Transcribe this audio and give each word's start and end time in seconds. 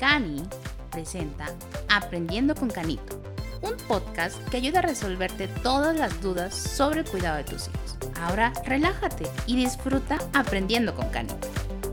Cani 0.00 0.42
presenta 0.90 1.54
Aprendiendo 1.90 2.54
con 2.54 2.70
Canito, 2.70 3.20
un 3.60 3.76
podcast 3.86 4.42
que 4.48 4.56
ayuda 4.56 4.78
a 4.78 4.82
resolverte 4.82 5.46
todas 5.46 5.94
las 5.94 6.22
dudas 6.22 6.54
sobre 6.54 7.00
el 7.00 7.06
cuidado 7.06 7.36
de 7.36 7.44
tus 7.44 7.68
hijos. 7.68 7.98
Ahora 8.18 8.50
relájate 8.64 9.26
y 9.46 9.56
disfruta 9.56 10.16
aprendiendo 10.32 10.94
con 10.94 11.10
Canito. 11.10 11.46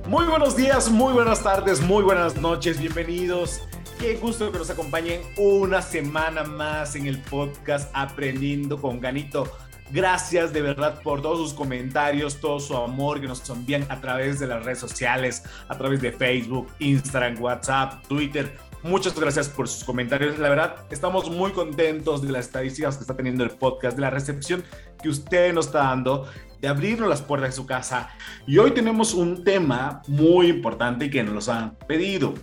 Muy 0.08 0.26
buenos 0.26 0.56
días, 0.56 0.90
muy 0.90 1.12
buenas 1.12 1.44
tardes, 1.44 1.82
muy 1.82 2.02
buenas 2.02 2.38
noches, 2.38 2.80
bienvenidos. 2.80 3.60
Qué 4.00 4.16
gusto 4.16 4.54
que 4.54 4.60
nos 4.60 4.70
acompañen 4.70 5.20
una 5.36 5.82
semana 5.82 6.46
más 6.46 6.96
en 6.96 7.08
el 7.08 7.22
podcast 7.22 7.92
Aprendiendo 7.94 8.80
con 8.80 9.02
Ganito. 9.02 9.52
Gracias 9.90 10.52
de 10.52 10.62
verdad 10.62 11.02
por 11.02 11.22
todos 11.22 11.38
sus 11.38 11.54
comentarios, 11.54 12.42
todo 12.42 12.60
su 12.60 12.76
amor 12.76 13.22
que 13.22 13.28
nos 13.28 13.50
envían 13.50 13.86
a 13.90 14.02
través 14.02 14.38
de 14.38 14.48
las 14.48 14.66
redes 14.66 14.80
sociales, 14.80 15.44
a 15.70 15.78
través 15.78 16.02
de 16.02 16.12
Facebook, 16.12 16.68
Instagram, 16.80 17.42
WhatsApp, 17.42 18.06
Twitter. 18.08 18.54
Muchas 18.84 19.18
gracias 19.18 19.48
por 19.48 19.70
sus 19.70 19.86
comentarios. 19.86 20.38
La 20.40 20.50
verdad, 20.50 20.76
estamos 20.90 21.30
muy 21.32 21.52
contentos 21.52 22.22
de 22.22 22.32
las 22.34 22.48
estadísticas 22.48 22.98
que 22.98 23.02
está 23.02 23.16
teniendo 23.16 23.46
el 23.46 23.52
podcast, 23.52 23.96
de 23.96 24.02
la 24.02 24.10
recepción 24.10 24.62
que 25.02 25.08
usted 25.08 25.54
nos 25.54 25.68
está 25.68 25.80
dando, 25.80 26.28
de 26.60 26.68
abrirnos 26.68 27.08
las 27.08 27.22
puertas 27.22 27.52
de 27.52 27.56
su 27.56 27.66
casa. 27.66 28.10
Y 28.46 28.58
hoy 28.58 28.72
tenemos 28.72 29.14
un 29.14 29.46
tema 29.46 30.02
muy 30.08 30.48
importante 30.48 31.10
que 31.10 31.24
nos 31.24 31.48
han 31.48 31.76
pedido. 31.88 32.34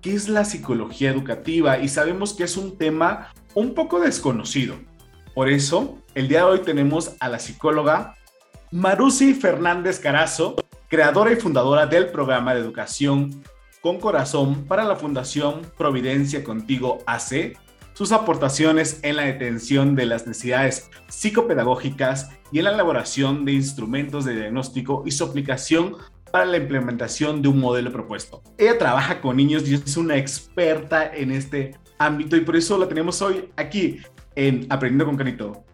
¿Qué 0.00 0.14
es 0.14 0.28
la 0.28 0.44
psicología 0.44 1.10
educativa? 1.10 1.78
Y 1.78 1.88
sabemos 1.88 2.34
que 2.34 2.44
es 2.44 2.56
un 2.56 2.78
tema 2.78 3.32
un 3.54 3.74
poco 3.74 3.98
desconocido. 3.98 4.76
Por 5.38 5.48
eso, 5.48 5.96
el 6.16 6.26
día 6.26 6.38
de 6.38 6.44
hoy 6.46 6.58
tenemos 6.62 7.12
a 7.20 7.28
la 7.28 7.38
psicóloga 7.38 8.16
Marusi 8.72 9.34
Fernández 9.34 10.00
Carazo, 10.00 10.56
creadora 10.88 11.30
y 11.30 11.36
fundadora 11.36 11.86
del 11.86 12.08
programa 12.08 12.54
de 12.54 12.60
educación 12.60 13.40
con 13.80 14.00
corazón 14.00 14.64
para 14.64 14.82
la 14.82 14.96
Fundación 14.96 15.62
Providencia 15.76 16.42
Contigo 16.42 16.98
AC, 17.06 17.56
sus 17.92 18.10
aportaciones 18.10 18.98
en 19.04 19.14
la 19.14 19.26
detención 19.26 19.94
de 19.94 20.06
las 20.06 20.26
necesidades 20.26 20.90
psicopedagógicas 21.06 22.30
y 22.50 22.58
en 22.58 22.64
la 22.64 22.72
elaboración 22.72 23.44
de 23.44 23.52
instrumentos 23.52 24.24
de 24.24 24.34
diagnóstico 24.34 25.04
y 25.06 25.12
su 25.12 25.22
aplicación 25.22 25.98
para 26.32 26.46
la 26.46 26.56
implementación 26.56 27.42
de 27.42 27.48
un 27.48 27.60
modelo 27.60 27.92
propuesto. 27.92 28.42
Ella 28.58 28.76
trabaja 28.76 29.20
con 29.20 29.36
niños 29.36 29.68
y 29.68 29.74
es 29.74 29.96
una 29.96 30.16
experta 30.16 31.14
en 31.14 31.30
este 31.30 31.76
ámbito 31.96 32.34
y 32.34 32.40
por 32.40 32.56
eso 32.56 32.76
la 32.76 32.88
tenemos 32.88 33.22
hoy 33.22 33.50
aquí 33.56 34.00
en 34.38 34.66
Aprendiendo 34.70 35.04
con 35.04 35.16
Canito. 35.16 35.64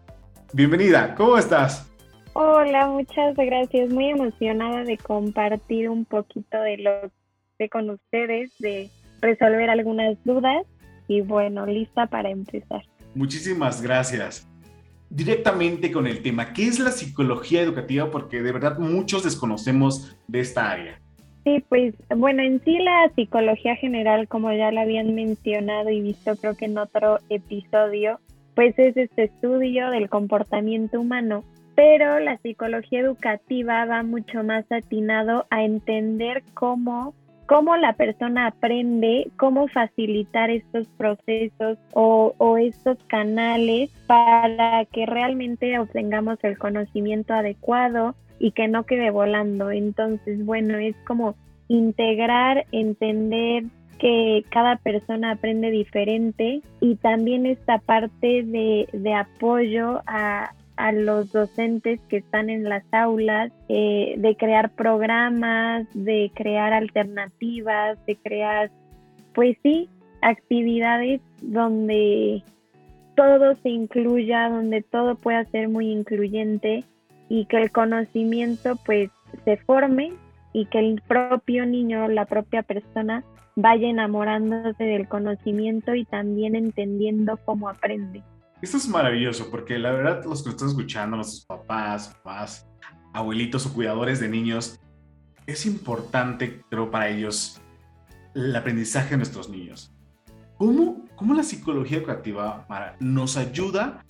Bienvenida, 0.51 1.13
¿cómo 1.13 1.37
estás? 1.37 1.87
Hola, 2.33 2.87
muchas 2.87 3.35
gracias. 3.35 3.91
Muy 3.91 4.09
emocionada 4.09 4.83
de 4.83 4.97
compartir 4.97 5.87
un 5.87 6.03
poquito 6.03 6.59
de 6.59 6.77
lo 6.79 7.11
que 7.59 7.69
con 7.69 7.91
ustedes, 7.91 8.51
de 8.57 8.89
resolver 9.21 9.69
algunas 9.69 10.17
dudas 10.25 10.65
y 11.07 11.21
bueno, 11.21 11.67
lista 11.67 12.07
para 12.07 12.31
empezar. 12.31 12.81
Muchísimas 13.13 13.83
gracias. 13.83 14.49
Directamente 15.11 15.91
con 15.91 16.07
el 16.07 16.23
tema, 16.23 16.51
¿qué 16.51 16.67
es 16.67 16.79
la 16.79 16.89
psicología 16.89 17.61
educativa? 17.61 18.09
Porque 18.09 18.41
de 18.41 18.51
verdad 18.51 18.79
muchos 18.79 19.23
desconocemos 19.23 20.17
de 20.27 20.39
esta 20.39 20.71
área. 20.71 20.99
Sí, 21.43 21.63
pues 21.69 21.93
bueno, 22.17 22.41
en 22.41 22.59
sí 22.63 22.79
la 22.79 23.11
psicología 23.15 23.75
general, 23.75 24.27
como 24.27 24.51
ya 24.51 24.71
la 24.71 24.81
habían 24.81 25.13
mencionado 25.13 25.91
y 25.91 26.01
visto 26.01 26.35
creo 26.37 26.57
que 26.57 26.65
en 26.65 26.79
otro 26.79 27.19
episodio, 27.29 28.19
pues 28.55 28.77
es 28.79 28.95
este 28.97 29.25
estudio 29.25 29.89
del 29.89 30.09
comportamiento 30.09 30.99
humano, 30.99 31.43
pero 31.75 32.19
la 32.19 32.37
psicología 32.37 33.01
educativa 33.01 33.85
va 33.85 34.03
mucho 34.03 34.43
más 34.43 34.65
atinado 34.71 35.45
a 35.49 35.63
entender 35.63 36.43
cómo 36.53 37.13
cómo 37.45 37.77
la 37.77 37.93
persona 37.93 38.47
aprende, 38.47 39.29
cómo 39.37 39.67
facilitar 39.67 40.49
estos 40.49 40.87
procesos 40.97 41.77
o, 41.93 42.33
o, 42.37 42.57
estos 42.57 42.97
canales 43.05 43.91
para 44.07 44.85
que 44.85 45.05
realmente 45.05 45.77
obtengamos 45.77 46.39
el 46.43 46.57
conocimiento 46.57 47.33
adecuado 47.33 48.15
y 48.39 48.51
que 48.51 48.67
no 48.67 48.85
quede 48.85 49.11
volando. 49.11 49.69
Entonces, 49.71 50.43
bueno, 50.43 50.77
es 50.77 50.95
como 51.05 51.35
integrar, 51.67 52.65
entender, 52.71 53.65
que 54.05 54.45
cada 54.51 54.75
persona 54.75 55.31
aprende 55.31 55.71
diferente 55.71 56.61
y 56.79 56.95
también 56.97 57.47
esta 57.47 57.79
parte 57.79 58.43
de, 58.43 59.13
apoyo 59.15 60.03
a, 60.05 60.53
los 60.93 61.31
docentes 61.31 61.99
que 62.07 62.17
están 62.17 62.51
en 62.51 62.65
las 62.65 62.83
aulas, 62.91 63.51
eh, 63.67 64.13
de 64.17 64.35
crear 64.35 64.69
programas, 64.75 65.87
de 65.95 66.31
crear 66.35 66.71
alternativas, 66.71 67.97
de 68.05 68.15
crear, 68.17 68.69
pues 69.33 69.57
sí, 69.63 69.89
actividades 70.21 71.21
donde 71.41 72.43
todo 73.15 73.55
se 73.63 73.69
incluya, 73.69 74.49
donde 74.49 74.83
todo 74.83 75.15
pueda 75.15 75.45
ser 75.45 75.67
muy 75.67 75.91
incluyente 75.91 76.83
y 77.27 77.45
que 77.45 77.57
el 77.57 77.71
conocimiento 77.71 78.75
pues 78.85 79.09
se 79.45 79.57
forme 79.57 80.13
y 80.53 80.67
que 80.67 80.77
el 80.77 81.01
propio 81.07 81.65
niño, 81.65 82.07
la 82.07 82.25
propia 82.25 82.61
persona 82.61 83.23
vaya 83.55 83.87
enamorándose 83.87 84.83
del 84.83 85.07
conocimiento 85.07 85.95
y 85.95 86.05
también 86.05 86.55
entendiendo 86.55 87.37
cómo 87.45 87.69
aprende. 87.69 88.23
Esto 88.61 88.77
es 88.77 88.87
maravilloso 88.87 89.49
porque 89.49 89.77
la 89.79 89.91
verdad 89.91 90.23
los 90.25 90.43
que 90.43 90.49
están 90.49 90.69
escuchando, 90.69 91.17
nuestros 91.17 91.45
papás, 91.45 92.09
papás, 92.23 92.67
abuelitos 93.13 93.65
o 93.65 93.73
cuidadores 93.73 94.19
de 94.19 94.29
niños, 94.29 94.79
es 95.47 95.65
importante, 95.65 96.61
creo, 96.69 96.89
para 96.89 97.09
ellos 97.09 97.61
el 98.33 98.55
aprendizaje 98.55 99.11
de 99.11 99.17
nuestros 99.17 99.49
niños. 99.49 99.93
¿Cómo, 100.57 101.05
cómo 101.15 101.33
la 101.33 101.43
psicología 101.43 101.97
educativa 101.97 102.65
nos 102.99 103.37
ayuda 103.37 104.03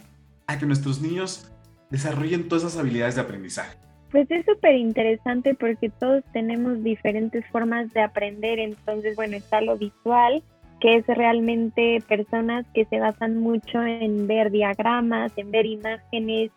a 0.47 0.57
que 0.57 0.65
nuestros 0.65 1.01
niños 1.01 1.51
desarrollen 1.89 2.47
todas 2.47 2.63
esas 2.63 2.79
habilidades 2.79 3.15
de 3.15 3.21
aprendizaje? 3.21 3.77
Pues 4.15 4.31
es 4.31 4.45
súper 4.45 4.75
interesante 4.75 5.55
porque 5.55 5.89
todos 5.89 6.23
tenemos 6.31 6.81
diferentes 6.81 7.45
formas 7.47 7.91
de 7.91 7.99
aprender, 7.99 8.59
entonces 8.59 9.13
bueno, 9.17 9.35
está 9.35 9.59
lo 9.59 9.75
visual, 9.75 10.41
que 10.79 10.95
es 10.95 11.05
realmente 11.05 12.01
personas 12.07 12.65
que 12.73 12.85
se 12.85 13.01
basan 13.01 13.35
mucho 13.35 13.83
en 13.83 14.25
ver 14.25 14.51
diagramas, 14.51 15.33
en 15.35 15.51
ver 15.51 15.65
imágenes 15.65 16.51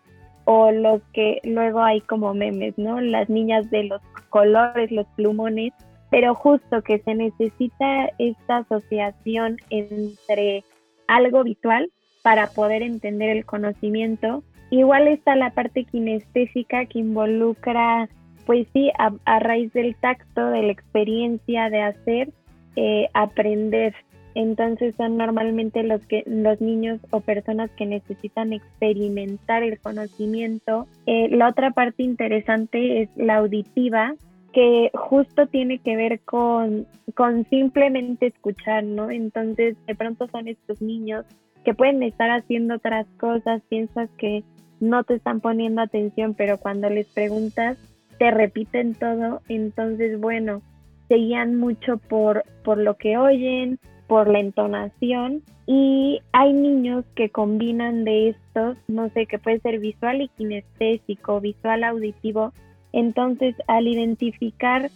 o 0.45 0.71
los 0.71 1.01
que 1.11 1.41
luego 1.43 1.81
hay 1.81 1.99
como 1.99 2.33
memes, 2.33 2.77
¿no? 2.77 3.01
Las 3.01 3.27
niñas 3.27 3.69
de 3.69 3.83
los 3.83 4.01
colores, 4.29 4.89
los 4.89 5.07
plumones, 5.17 5.73
pero 6.09 6.35
justo 6.35 6.81
que 6.81 6.99
se 6.99 7.13
necesita 7.13 8.09
esta 8.19 8.59
asociación 8.59 9.57
entre 9.69 10.63
algo 11.09 11.43
visual 11.43 11.91
para 12.21 12.47
poder 12.47 12.83
entender 12.83 13.35
el 13.35 13.43
conocimiento 13.43 14.45
Igual 14.71 15.07
está 15.07 15.35
la 15.35 15.51
parte 15.51 15.83
kinestésica 15.85 16.85
que 16.85 16.99
involucra, 16.99 18.07
pues 18.45 18.67
sí, 18.73 18.91
a, 18.97 19.39
raíz 19.39 19.73
del 19.73 19.95
tacto, 19.95 20.49
de 20.51 20.63
la 20.63 20.71
experiencia 20.71 21.69
de 21.69 21.81
hacer, 21.81 22.29
eh, 22.75 23.07
aprender. 23.13 23.95
Entonces 24.35 24.93
son 24.95 25.17
normalmente 25.17 25.81
los 25.83 26.05
que 26.05 26.23
los 26.27 26.61
niños 26.61 26.99
o 27.09 27.19
personas 27.19 27.71
que 27.71 27.85
necesitan 27.87 28.53
experimentar 28.53 29.63
el 29.63 29.79
conocimiento. 29.79 30.87
Eh, 31.07 31.29
la 31.29 31.49
otra 31.49 31.71
parte 31.71 32.03
interesante 32.03 33.01
es 33.01 33.09
la 33.15 33.37
auditiva, 33.37 34.13
que 34.53 34.91
justo 34.93 35.47
tiene 35.47 35.79
que 35.79 35.95
ver 35.95 36.19
con, 36.21 36.87
con 37.15 37.45
simplemente 37.49 38.27
escuchar, 38.27 38.83
¿no? 38.83 39.09
Entonces, 39.09 39.77
de 39.85 39.95
pronto 39.95 40.27
son 40.27 40.47
estos 40.47 40.81
niños 40.81 41.25
que 41.63 41.73
pueden 41.73 42.01
estar 42.03 42.31
haciendo 42.31 42.75
otras 42.75 43.05
cosas, 43.19 43.61
piensas 43.69 44.09
que 44.17 44.43
no 44.79 45.03
te 45.03 45.15
están 45.15 45.41
poniendo 45.41 45.81
atención, 45.81 46.33
pero 46.33 46.57
cuando 46.57 46.89
les 46.89 47.07
preguntas 47.07 47.77
te 48.17 48.31
repiten 48.31 48.95
todo, 48.95 49.41
entonces 49.47 50.19
bueno, 50.19 50.61
se 51.07 51.15
guían 51.15 51.55
mucho 51.55 51.97
por, 51.97 52.43
por 52.63 52.77
lo 52.77 52.95
que 52.95 53.17
oyen, 53.17 53.79
por 54.07 54.27
la 54.29 54.39
entonación. 54.39 55.43
Y 55.65 56.19
hay 56.31 56.51
niños 56.53 57.05
que 57.15 57.29
combinan 57.29 58.03
de 58.03 58.29
estos, 58.29 58.77
no 58.87 59.09
sé, 59.09 59.27
que 59.27 59.37
puede 59.37 59.59
ser 59.59 59.79
visual 59.79 60.21
y 60.21 60.27
kinestésico, 60.29 61.39
visual 61.39 61.83
auditivo, 61.83 62.53
entonces 62.91 63.55
al 63.67 63.87
identificar 63.87 64.89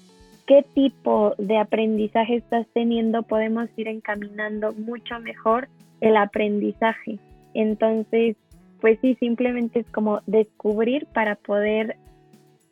qué 0.48 0.66
tipo 0.74 1.36
de 1.38 1.58
aprendizaje 1.58 2.38
estás 2.38 2.68
teniendo 2.74 3.24
podemos 3.24 3.70
ir 3.78 3.88
encaminando 3.88 4.74
mucho 4.74 5.20
mejor 5.20 5.70
el 6.02 6.18
aprendizaje. 6.18 7.20
Entonces, 7.54 8.36
pues 8.84 9.00
sí, 9.00 9.16
simplemente 9.16 9.80
es 9.80 9.90
como 9.92 10.20
descubrir 10.26 11.08
para 11.14 11.38
poder 11.38 11.96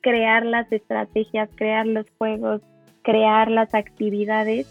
crear 0.02 0.46
las 0.46 0.70
estrategias, 0.70 1.50
crear 1.56 1.88
los 1.88 2.06
juegos, 2.18 2.62
crear 3.02 3.50
las 3.50 3.74
actividades 3.74 4.68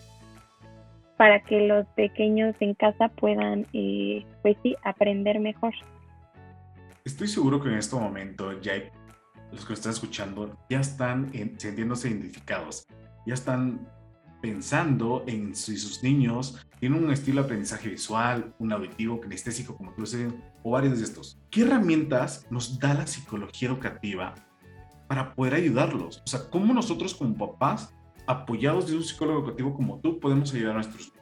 para 1.17 1.41
que 1.41 1.67
los 1.67 1.87
pequeños 1.97 2.55
en 2.61 2.75
casa 2.75 3.09
puedan, 3.09 3.67
eh, 3.73 4.27
pues 4.43 4.59
sí, 4.63 4.77
aprender 4.85 5.41
mejor. 5.41 5.73
Estoy 7.07 7.27
seguro 7.27 7.59
que 7.59 7.71
en 7.71 7.79
este 7.79 7.97
momento 7.97 8.61
ya 8.61 8.75
los 9.51 9.65
que 9.65 9.73
están 9.73 9.93
escuchando 9.93 10.59
ya 10.69 10.81
están 10.81 11.33
sintiéndose 11.33 12.11
identificados, 12.11 12.87
ya 13.27 13.33
están 13.33 13.89
pensando 14.41 15.25
en 15.27 15.55
si 15.55 15.77
sus 15.77 16.03
niños 16.03 16.67
tienen 16.79 17.05
un 17.05 17.13
estilo 17.13 17.43
de 17.43 17.47
aprendizaje 17.47 17.89
visual, 17.89 18.55
un 18.59 18.73
auditivo, 18.73 19.21
kinestésico, 19.21 19.77
como 19.77 19.93
tú 19.93 20.03
dices, 20.03 20.33
o 20.63 20.71
varios 20.71 20.99
de 20.99 21.05
estos. 21.05 21.39
¿Qué 21.51 21.63
herramientas 21.63 22.47
nos 22.51 22.79
da 22.79 22.95
la 22.95 23.07
psicología 23.07 23.69
educativa 23.69 24.35
para 25.07 25.35
poder 25.35 25.55
ayudarlos? 25.55 26.23
O 26.25 26.27
sea, 26.27 26.41
¿cómo 26.51 26.73
nosotros 26.73 27.15
como 27.15 27.37
papás, 27.37 27.95
apoyados 28.27 28.91
de 28.91 28.97
un 28.97 29.03
psicólogo 29.03 29.41
educativo 29.41 29.75
como 29.75 29.99
tú, 30.01 30.19
podemos 30.19 30.55
ayudar 30.55 30.73
a 30.73 30.75
nuestros 30.75 31.13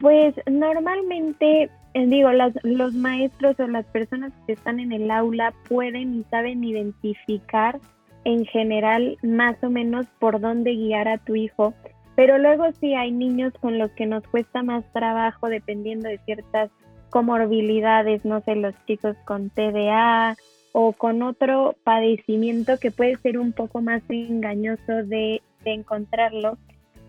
Pues 0.00 0.34
normalmente, 0.50 1.70
eh, 1.94 2.06
digo, 2.06 2.30
los 2.62 2.94
maestros 2.94 3.58
o 3.58 3.66
las 3.66 3.86
personas 3.86 4.32
que 4.46 4.52
están 4.52 4.80
en 4.80 4.92
el 4.92 5.10
aula 5.10 5.54
pueden 5.68 6.14
y 6.14 6.24
saben 6.30 6.62
identificar 6.62 7.80
en 8.24 8.44
general 8.44 9.16
más 9.22 9.56
o 9.62 9.70
menos 9.70 10.06
por 10.18 10.40
dónde 10.40 10.74
guiar 10.74 11.08
a 11.08 11.18
tu 11.18 11.34
hijo 11.34 11.74
pero 12.16 12.38
luego 12.38 12.64
sí 12.80 12.94
hay 12.94 13.12
niños 13.12 13.52
con 13.60 13.78
los 13.78 13.90
que 13.92 14.06
nos 14.06 14.26
cuesta 14.26 14.62
más 14.62 14.84
trabajo 14.92 15.48
dependiendo 15.48 16.08
de 16.08 16.18
ciertas 16.18 16.70
comorbilidades, 17.10 18.24
no 18.24 18.40
sé, 18.42 18.56
los 18.56 18.74
chicos 18.86 19.16
con 19.24 19.50
TDA 19.50 20.36
o 20.72 20.92
con 20.92 21.22
otro 21.22 21.74
padecimiento 21.82 22.78
que 22.78 22.90
puede 22.90 23.16
ser 23.16 23.38
un 23.38 23.52
poco 23.52 23.80
más 23.80 24.02
engañoso 24.08 25.04
de, 25.04 25.42
encontrarlo. 25.64 26.56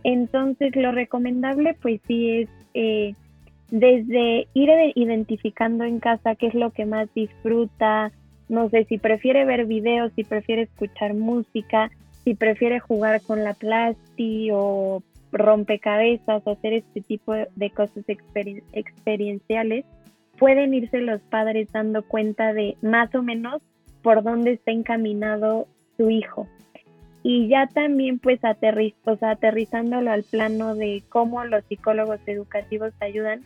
Entonces 0.04 0.76
lo 0.76 0.92
recomendable 0.92 1.74
pues 1.82 2.02
sí 2.06 2.42
es 2.42 2.50
eh, 2.74 3.16
desde 3.70 4.48
ir 4.54 4.70
identificando 4.96 5.86
en 5.86 6.00
casa 6.02 6.36
qué 6.36 6.48
es 6.48 6.54
lo 6.54 6.72
que 6.72 6.86
más 6.86 7.08
disfruta, 7.14 8.12
no 8.50 8.70
sé 8.70 8.84
si 8.90 8.98
prefiere 8.98 9.46
ver 9.46 9.66
videos, 9.66 10.12
si 10.16 10.26
prefiere 10.26 10.64
escuchar 10.64 11.14
música, 11.14 11.90
si 12.24 12.36
prefiere 12.36 12.80
jugar 12.80 13.22
con 13.22 13.44
la 13.44 13.54
plasti 13.54 14.50
o 14.52 15.04
rompecabezas 15.32 16.46
hacer 16.48 16.74
este 16.74 17.02
tipo 17.02 17.34
de 17.34 17.70
cosas 17.70 18.04
experienciales, 18.74 19.86
pueden 20.38 20.74
irse 20.74 21.00
los 21.00 21.22
padres 21.22 21.72
dando 21.72 22.04
cuenta 22.04 22.54
de 22.54 22.76
más 22.82 23.14
o 23.16 23.24
menos 23.24 23.62
por 24.02 24.24
dónde 24.24 24.54
está 24.54 24.72
encaminado 24.72 25.68
su 25.98 26.10
hijo. 26.10 26.48
Y 27.24 27.48
ya 27.48 27.68
también 27.68 28.18
pues 28.18 28.44
aterriz 28.44 28.96
o 29.06 29.16
sea, 29.16 29.32
aterrizándolo 29.32 30.12
al 30.12 30.24
plano 30.24 30.74
de 30.76 31.04
cómo 31.10 31.46
los 31.46 31.64
psicólogos 31.66 32.20
educativos 32.26 32.94
ayudan, 33.00 33.42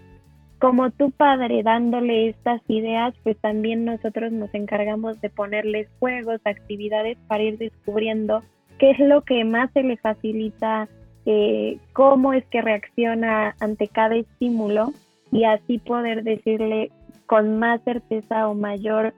como 0.60 0.90
tu 0.92 1.12
padre 1.12 1.62
dándole 1.64 2.30
estas 2.30 2.62
ideas, 2.70 3.14
pues 3.24 3.38
también 3.38 3.84
nosotros 3.84 4.32
nos 4.32 4.54
encargamos 4.54 5.20
de 5.20 5.30
ponerles 5.30 5.90
juegos, 6.00 6.40
actividades 6.46 7.18
para 7.28 7.44
ir 7.44 7.58
descubriendo 7.58 8.42
qué 8.80 8.92
es 8.92 9.00
lo 9.00 9.22
que 9.22 9.44
más 9.44 9.72
se 9.74 9.84
le 9.84 9.98
facilita, 9.98 10.88
eh, 11.26 11.80
cómo 11.94 12.34
es 12.34 12.46
que 12.46 12.62
reacciona 12.62 13.56
ante 13.60 13.88
cada 13.88 14.16
estímulo 14.16 14.94
y 15.32 15.46
así 15.46 15.80
poder 15.80 16.24
decirle 16.24 16.92
con 17.26 17.58
más 17.58 17.82
certeza 17.84 18.48
o 18.48 18.54
mayor, 18.54 19.14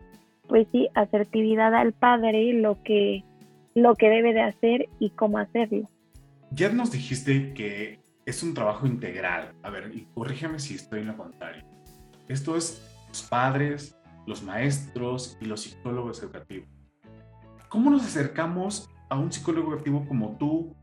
pues 0.48 0.68
sí, 0.72 0.88
asertividad 0.96 1.76
al 1.76 1.94
padre 1.94 2.54
lo 2.54 2.82
que, 2.84 3.24
lo 3.76 3.96
que 3.96 4.10
debe 4.10 4.34
de 4.34 4.42
hacer 4.42 4.90
y 5.00 5.10
cómo 5.10 5.38
hacerlo. 5.38 5.90
Ya 6.52 6.70
nos 6.70 6.92
dijiste 6.92 7.54
que 7.54 8.00
es 8.26 8.44
un 8.44 8.54
trabajo 8.54 8.88
integral. 8.88 9.54
A 9.64 9.70
ver, 9.70 9.92
y 9.94 10.08
corrígeme 10.14 10.60
si 10.60 10.76
estoy 10.76 11.02
en 11.02 11.08
lo 11.08 11.18
contrario. 11.18 11.64
Esto 12.28 12.56
es 12.56 12.82
los 13.10 13.24
padres, 13.24 13.98
los 14.26 14.44
maestros 14.44 15.38
y 15.42 15.46
los 15.46 15.62
psicólogos 15.62 16.22
educativos. 16.22 16.68
¿Cómo 17.70 17.90
nos 17.90 18.04
acercamos 18.04 18.90
a 19.10 19.18
un 19.18 19.32
psicólogo 19.32 19.72
educativo 19.72 20.06
como 20.08 20.38
tú? 20.38 20.76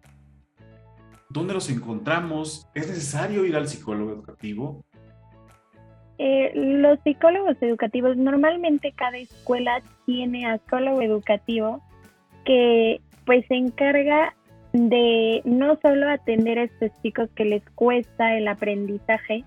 ¿Dónde 1.30 1.54
los 1.54 1.70
encontramos? 1.70 2.68
¿Es 2.74 2.88
necesario 2.88 3.44
ir 3.44 3.56
al 3.56 3.68
psicólogo 3.68 4.12
educativo? 4.12 4.84
Eh, 6.18 6.52
los 6.54 7.00
psicólogos 7.02 7.56
educativos, 7.60 8.16
normalmente 8.16 8.92
cada 8.92 9.16
escuela 9.16 9.82
tiene 10.06 10.46
a 10.46 10.58
psicólogo 10.58 11.02
educativo 11.02 11.82
que 12.44 13.00
pues 13.26 13.44
se 13.48 13.56
encarga 13.56 14.34
de 14.72 15.40
no 15.44 15.78
solo 15.80 16.08
atender 16.08 16.58
a 16.58 16.64
estos 16.64 16.90
chicos 17.02 17.30
que 17.34 17.44
les 17.44 17.62
cuesta 17.70 18.36
el 18.36 18.46
aprendizaje, 18.48 19.44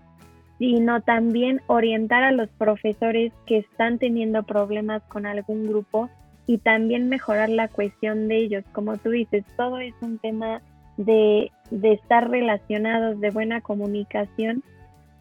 sino 0.58 1.02
también 1.02 1.62
orientar 1.68 2.24
a 2.24 2.32
los 2.32 2.50
profesores 2.50 3.32
que 3.46 3.58
están 3.60 4.00
teniendo 4.00 4.44
problemas 4.44 5.04
con 5.04 5.26
algún 5.26 5.68
grupo 5.68 6.10
y 6.48 6.58
también 6.60 7.10
mejorar 7.10 7.50
la 7.50 7.68
cuestión 7.68 8.28
de 8.30 8.38
ellos. 8.38 8.64
Como 8.72 8.98
tú 8.98 9.12
dices, 9.12 9.44
todo 9.58 9.80
es 9.80 9.94
un 10.02 10.18
tema 10.18 10.62
de, 10.96 11.52
estar 11.84 12.30
relacionados, 12.30 13.20
de 13.20 13.30
buena 13.30 13.62
comunicación 13.62 14.64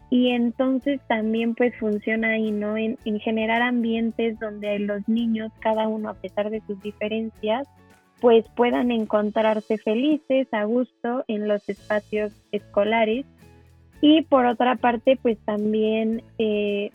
y 0.09 0.29
entonces 0.29 1.01
también 1.07 1.53
pues 1.53 1.75
funciona 1.77 2.29
ahí, 2.29 2.51
¿no? 2.51 2.77
En, 2.77 2.97
en, 3.03 3.19
generar 3.19 3.61
ambientes 3.61 4.39
donde 4.39 4.79
los 4.79 5.07
niños, 5.09 5.51
cada 5.59 5.89
uno 5.89 6.09
a 6.09 6.13
pesar 6.13 6.49
de 6.49 6.61
sus 6.65 6.81
diferencias, 6.81 7.67
pues 8.21 8.45
puedan 8.55 8.89
encontrarse 8.89 9.77
felices, 9.77 10.47
a 10.53 10.63
gusto 10.63 11.25
en 11.27 11.47
los 11.49 11.67
espacios 11.67 12.31
escolares. 12.53 13.25
Y 13.99 14.21
por 14.23 14.45
otra 14.45 14.77
parte, 14.77 15.19
pues 15.21 15.37
también 15.39 16.23
eh, 16.37 16.91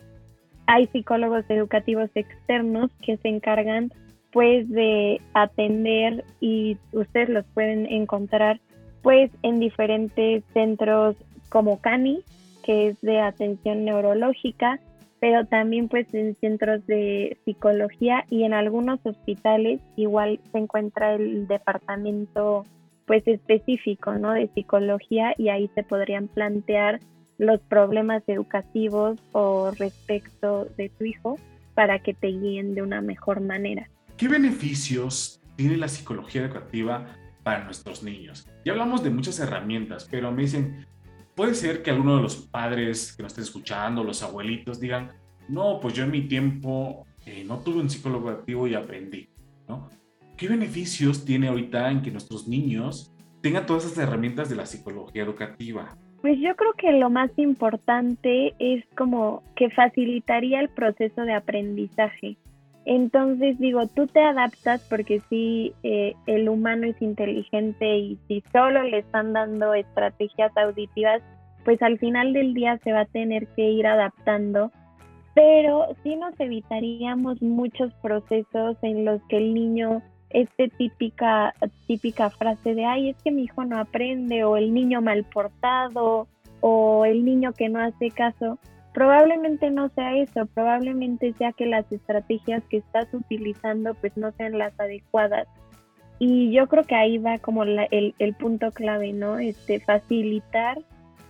hay 0.67 0.87
psicólogos 0.87 1.45
educativos 1.49 2.11
externos 2.15 2.91
que 3.05 3.19
se 3.19 3.29
encargan 3.29 3.93
pues 4.33 4.69
de 4.69 5.21
atender 5.35 6.25
y 6.41 6.79
ustedes 6.93 7.29
los 7.29 7.45
pueden 7.55 7.87
encontrar 7.87 8.61
pues 9.03 9.31
en 9.43 9.61
diferentes 9.61 10.43
centros 10.55 11.17
como 11.49 11.81
CANI, 11.81 12.23
que 12.65 12.89
es 12.89 13.01
de 13.03 13.21
atención 13.21 13.85
neurológica, 13.85 14.81
pero 15.21 15.45
también 15.47 15.89
pues 15.89 16.13
en 16.15 16.35
centros 16.41 16.87
de 16.87 17.37
psicología 17.45 18.25
y 18.31 18.45
en 18.45 18.55
algunos 18.55 18.99
hospitales 19.05 19.81
igual 19.97 20.41
se 20.51 20.59
encuentra 20.59 21.15
el 21.15 21.47
departamento 21.47 22.65
pues 23.07 23.27
específico, 23.29 24.15
¿no? 24.15 24.33
De 24.33 24.49
psicología 24.55 25.35
y 25.37 25.49
ahí 25.49 25.69
se 25.75 25.83
podrían 25.83 26.29
plantear 26.29 27.01
los 27.39 27.61
problemas 27.61 28.23
educativos 28.29 29.19
o 29.33 29.73
respecto 29.73 30.67
de 30.77 30.89
tu 30.89 31.05
hijo 31.05 31.37
para 31.75 31.99
que 31.99 32.15
te 32.15 32.29
guíen 32.29 32.75
de 32.75 32.83
una 32.83 33.01
mejor 33.01 33.41
manera. 33.41 33.89
¿Qué 34.23 34.29
beneficios 34.29 35.43
tiene 35.57 35.77
la 35.77 35.89
psicología 35.89 36.43
educativa 36.43 37.07
para 37.43 37.65
nuestros 37.65 38.05
niños? 38.05 38.49
Ya 38.65 38.71
hablamos 38.71 39.03
de 39.03 39.11
muchas 39.11 39.41
herramientas, 39.41 40.07
pero 40.09 40.31
me 40.31 40.43
dicen, 40.43 40.87
puede 41.35 41.57
ser 41.57 41.83
que 41.83 41.91
alguno 41.91 42.15
de 42.15 42.23
los 42.23 42.37
padres 42.37 43.17
que 43.17 43.25
nos 43.25 43.33
estén 43.33 43.43
escuchando, 43.43 44.05
los 44.05 44.23
abuelitos, 44.23 44.79
digan, 44.79 45.11
no, 45.49 45.81
pues 45.81 45.95
yo 45.95 46.05
en 46.05 46.13
mi 46.13 46.29
tiempo 46.29 47.05
eh, 47.27 47.43
no 47.45 47.59
tuve 47.59 47.81
un 47.81 47.91
psicólogo 47.91 48.31
educativo 48.31 48.69
y 48.69 48.77
aprendí, 48.77 49.29
¿no? 49.67 49.91
¿Qué 50.37 50.47
beneficios 50.47 51.25
tiene 51.25 51.49
ahorita 51.49 51.91
en 51.91 52.03
que 52.03 52.13
nuestros 52.13 52.47
niños 52.47 53.13
tengan 53.41 53.67
todas 53.67 53.87
esas 53.87 53.99
herramientas 53.99 54.49
de 54.49 54.55
la 54.55 54.67
psicología 54.67 55.25
educativa? 55.25 55.99
Pues 56.21 56.39
yo 56.39 56.55
creo 56.55 56.75
que 56.75 56.93
lo 56.93 57.11
más 57.11 57.33
importante 57.39 58.55
es 58.61 58.85
como 58.97 59.43
que 59.57 59.69
facilitaría 59.71 60.61
el 60.61 60.69
proceso 60.69 61.23
de 61.23 61.35
aprendizaje. 61.35 62.37
Entonces 62.85 63.59
digo, 63.59 63.87
tú 63.87 64.07
te 64.09 64.21
adaptas 64.21 64.85
porque 64.89 65.21
si 65.29 65.73
eh, 65.83 66.15
el 66.27 66.49
humano 66.49 66.87
es 66.87 67.01
inteligente 67.01 67.97
y 67.97 68.19
si 68.27 68.43
solo 68.53 68.83
le 68.83 68.99
están 68.99 69.33
dando 69.33 69.73
estrategias 69.75 70.57
auditivas, 70.57 71.23
pues 71.65 71.81
al 71.83 71.99
final 71.99 72.33
del 72.33 72.55
día 72.55 72.79
se 72.83 72.93
va 72.93 73.03
a 73.03 73.07
tener 73.07 73.47
que 73.49 73.71
ir 73.71 73.87
adaptando. 73.87 74.73
Pero 75.35 75.95
sí 76.03 76.17
nos 76.17 76.39
evitaríamos 76.41 77.41
muchos 77.41 77.93
procesos 77.95 78.77
en 78.83 79.05
los 79.05 79.23
que 79.29 79.39
el 79.39 79.55
niño, 79.55 80.03
este 80.31 80.69
típica, 80.69 81.55
típica 81.87 82.31
frase 82.31 82.75
de, 82.75 82.85
ay, 82.85 83.11
es 83.11 83.17
que 83.23 83.31
mi 83.31 83.45
hijo 83.45 83.65
no 83.65 83.79
aprende, 83.79 84.45
o 84.45 84.57
el 84.57 84.75
niño 84.75 85.01
mal 85.01 85.25
portado, 85.25 86.27
o 86.61 87.05
el 87.05 87.25
niño 87.25 87.53
que 87.53 87.69
no 87.69 87.81
hace 87.81 88.11
caso, 88.11 88.59
Probablemente 88.93 89.71
no 89.71 89.89
sea 89.91 90.17
eso, 90.17 90.47
probablemente 90.47 91.33
sea 91.35 91.53
que 91.53 91.67
las 91.67 91.91
estrategias 91.91 92.63
que 92.69 92.79
estás 92.79 93.07
utilizando 93.13 93.95
pues 93.95 94.17
no 94.17 94.33
sean 94.33 94.59
las 94.59 94.79
adecuadas. 94.79 95.49
Y 96.19 96.53
yo 96.53 96.69
creo 96.69 96.85
que 96.85 96.95
ahí 96.95 97.19
va 97.19 97.39
como 97.39 97.65
el, 97.65 98.15
el, 98.19 98.35
punto 98.35 98.71
clave, 98.71 99.13
¿no? 99.13 99.39
Este, 99.39 99.81
facilitar 99.81 100.79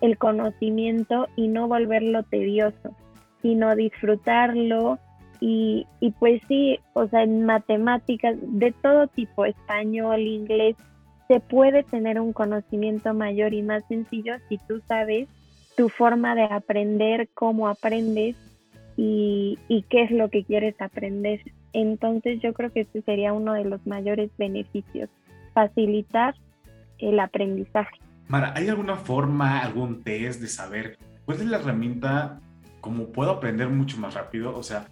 el 0.01 0.19
conocimiento 0.19 1.29
y 1.37 1.49
no 1.49 1.69
volverlo 1.69 2.25
tedioso, 2.25 2.95
sino 3.41 3.75
disfrutarlo 3.75 4.99
y, 5.41 5.87
y 6.01 6.11
pues 6.11 6.43
sí, 6.49 6.79
o 6.93 7.07
sea, 7.07 7.23
en 7.23 7.47
matemáticas 7.47 8.37
de 8.41 8.73
todo 8.73 9.07
tipo, 9.07 9.45
español, 9.45 10.21
inglés, 10.21 10.77
se 11.29 11.41
puede 11.41 11.85
tener 11.85 12.21
un 12.21 12.33
conocimiento 12.33 13.15
mayor 13.15 13.55
y 13.55 13.63
más 13.63 13.85
sencillo 13.89 14.35
si 14.49 14.59
tú 14.69 14.83
sabes 14.87 15.29
tu 15.77 15.89
forma 15.89 16.35
de 16.35 16.45
aprender, 16.45 17.29
cómo 17.35 17.69
aprendes 17.69 18.37
y, 18.97 19.59
qué 19.89 20.03
es 20.03 20.11
lo 20.11 20.29
que 20.29 20.45
quieres 20.45 20.75
aprender. 20.81 21.41
Entonces 21.73 22.41
yo 22.43 22.53
creo 22.53 22.71
que 22.71 22.83
ese 22.83 23.03
sería 23.03 23.33
uno 23.33 23.55
de 23.55 23.65
los 23.65 23.87
mayores 23.87 24.31
beneficios, 24.39 25.09
facilitar 25.55 26.35
el 26.99 27.19
aprendizaje. 27.19 27.99
Mara, 28.29 28.53
¿hay 28.57 28.69
alguna 28.69 28.97
forma, 28.97 29.61
algún 29.61 30.03
test 30.03 30.41
de 30.41 30.49
saber 30.49 30.99
cuál 31.25 31.39
es 31.39 31.47
la 31.47 31.59
herramienta, 31.59 32.41
cómo 32.81 33.07
puedo 33.07 33.31
aprender 33.31 33.69
mucho 33.69 33.99
más 33.99 34.15
rápido? 34.15 34.57
O 34.57 34.63
sea, 34.63 34.87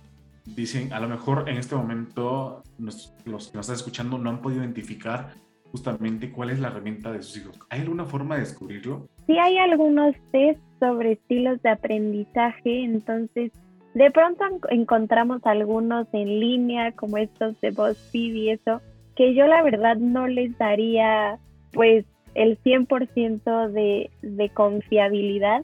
dicen, 0.44 0.92
a 0.92 1.00
lo 1.00 1.08
mejor 1.08 1.48
en 1.48 1.56
este 1.56 1.74
momento 1.74 2.62
los, 2.78 3.14
que 3.22 3.30
nos 3.30 3.50
están 3.56 3.76
escuchando 3.76 4.18
no 4.18 4.30
han 4.30 4.40
podido 4.40 4.62
identificar 4.62 5.34
justamente 5.70 6.32
cuál 6.32 6.50
es 6.50 6.58
la 6.58 6.68
herramienta 6.68 7.12
de 7.12 7.22
sus 7.22 7.36
hijos. 7.36 7.58
¿Hay 7.68 7.80
alguna 7.80 8.04
forma 8.04 8.34
de 8.34 8.40
descubrirlo? 8.40 9.08
Sí, 9.30 9.38
hay 9.38 9.58
algunos 9.58 10.16
test 10.32 10.58
sobre 10.80 11.12
estilos 11.12 11.62
de 11.62 11.68
aprendizaje, 11.68 12.82
entonces 12.82 13.52
de 13.94 14.10
pronto 14.10 14.44
encontramos 14.70 15.40
algunos 15.44 16.08
en 16.12 16.40
línea, 16.40 16.90
como 16.90 17.16
estos 17.16 17.60
de 17.60 17.70
BuzzFeed 17.70 18.34
y 18.34 18.50
eso, 18.50 18.80
que 19.14 19.32
yo 19.36 19.46
la 19.46 19.62
verdad 19.62 19.98
no 19.98 20.26
les 20.26 20.58
daría 20.58 21.38
pues 21.72 22.06
el 22.34 22.60
100% 22.60 23.68
de, 23.68 24.10
de 24.20 24.48
confiabilidad, 24.48 25.62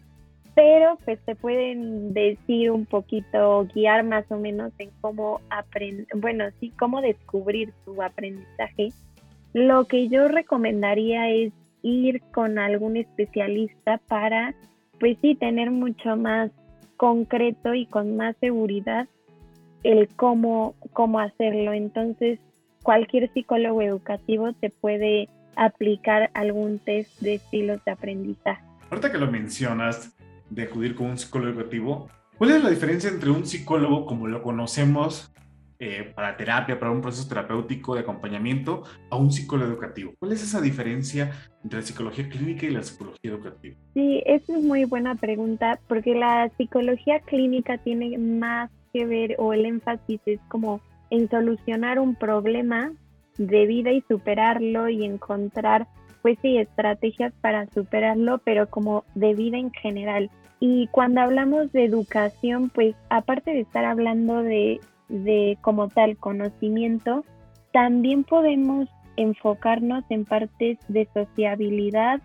pero 0.54 0.96
pues 1.04 1.18
te 1.24 1.34
pueden 1.34 2.14
decir 2.14 2.70
un 2.70 2.86
poquito, 2.86 3.66
guiar 3.74 4.04
más 4.04 4.30
o 4.30 4.36
menos 4.36 4.70
en 4.78 4.90
cómo 5.00 5.40
aprender, 5.50 6.06
bueno, 6.14 6.44
sí, 6.60 6.72
cómo 6.78 7.00
descubrir 7.00 7.72
tu 7.84 8.00
aprendizaje. 8.00 8.90
Lo 9.54 9.86
que 9.86 10.06
yo 10.06 10.28
recomendaría 10.28 11.30
es 11.30 11.52
ir 11.82 12.22
con 12.32 12.58
algún 12.58 12.96
especialista 12.96 13.98
para, 14.08 14.54
pues 14.98 15.16
sí, 15.22 15.34
tener 15.34 15.70
mucho 15.70 16.16
más 16.16 16.50
concreto 16.96 17.74
y 17.74 17.86
con 17.86 18.16
más 18.16 18.36
seguridad 18.40 19.08
el 19.82 20.08
cómo, 20.16 20.74
cómo 20.92 21.20
hacerlo. 21.20 21.72
Entonces, 21.72 22.40
cualquier 22.82 23.32
psicólogo 23.32 23.82
educativo 23.82 24.52
te 24.52 24.70
puede 24.70 25.28
aplicar 25.56 26.30
algún 26.34 26.78
test 26.78 27.20
de 27.20 27.34
estilos 27.34 27.84
de 27.84 27.92
aprendizaje. 27.92 28.62
Ahorita 28.90 29.10
que 29.10 29.18
lo 29.18 29.30
mencionas, 29.30 30.16
de 30.50 30.62
acudir 30.62 30.94
con 30.94 31.06
un 31.10 31.18
psicólogo 31.18 31.52
educativo, 31.52 32.08
¿cuál 32.38 32.50
es 32.50 32.62
la 32.62 32.70
diferencia 32.70 33.10
entre 33.10 33.30
un 33.30 33.46
psicólogo 33.46 34.06
como 34.06 34.28
lo 34.28 34.42
conocemos 34.42 35.32
eh, 35.78 36.12
para 36.14 36.36
terapia, 36.36 36.78
para 36.78 36.92
un 36.92 37.00
proceso 37.00 37.28
terapéutico 37.28 37.94
de 37.94 38.00
acompañamiento, 38.00 38.84
a 39.10 39.16
un 39.16 39.30
psicólogo 39.30 39.70
educativo? 39.72 40.14
¿Cuál 40.18 40.32
es 40.32 40.42
esa 40.42 40.60
diferencia 40.60 41.32
entre 41.62 41.80
la 41.80 41.86
psicología 41.86 42.28
clínica 42.28 42.66
y 42.66 42.70
la 42.70 42.82
psicología 42.82 43.32
educativa? 43.32 43.76
Sí, 43.94 44.22
esa 44.26 44.56
es 44.56 44.64
muy 44.64 44.84
buena 44.84 45.14
pregunta, 45.14 45.78
porque 45.88 46.14
la 46.14 46.50
psicología 46.56 47.20
clínica 47.20 47.78
tiene 47.78 48.18
más 48.18 48.70
que 48.92 49.06
ver, 49.06 49.36
o 49.38 49.52
el 49.52 49.66
énfasis 49.66 50.20
es 50.26 50.40
como 50.48 50.80
en 51.10 51.28
solucionar 51.28 51.98
un 51.98 52.14
problema 52.14 52.92
de 53.38 53.66
vida 53.66 53.92
y 53.92 54.02
superarlo 54.08 54.88
y 54.88 55.04
encontrar 55.04 55.86
pues 56.26 56.38
sí, 56.42 56.58
estrategias 56.58 57.32
para 57.40 57.68
superarlo, 57.68 58.38
pero 58.38 58.68
como 58.68 59.04
de 59.14 59.32
vida 59.34 59.58
en 59.58 59.70
general. 59.70 60.28
Y 60.58 60.88
cuando 60.88 61.20
hablamos 61.20 61.70
de 61.70 61.84
educación, 61.84 62.68
pues 62.68 62.96
aparte 63.10 63.52
de 63.52 63.60
estar 63.60 63.84
hablando 63.84 64.42
de, 64.42 64.80
de 65.08 65.58
como 65.60 65.88
tal 65.88 66.16
conocimiento, 66.16 67.24
también 67.72 68.24
podemos 68.24 68.88
enfocarnos 69.16 70.04
en 70.10 70.24
partes 70.24 70.78
de 70.88 71.08
sociabilidad, 71.12 72.20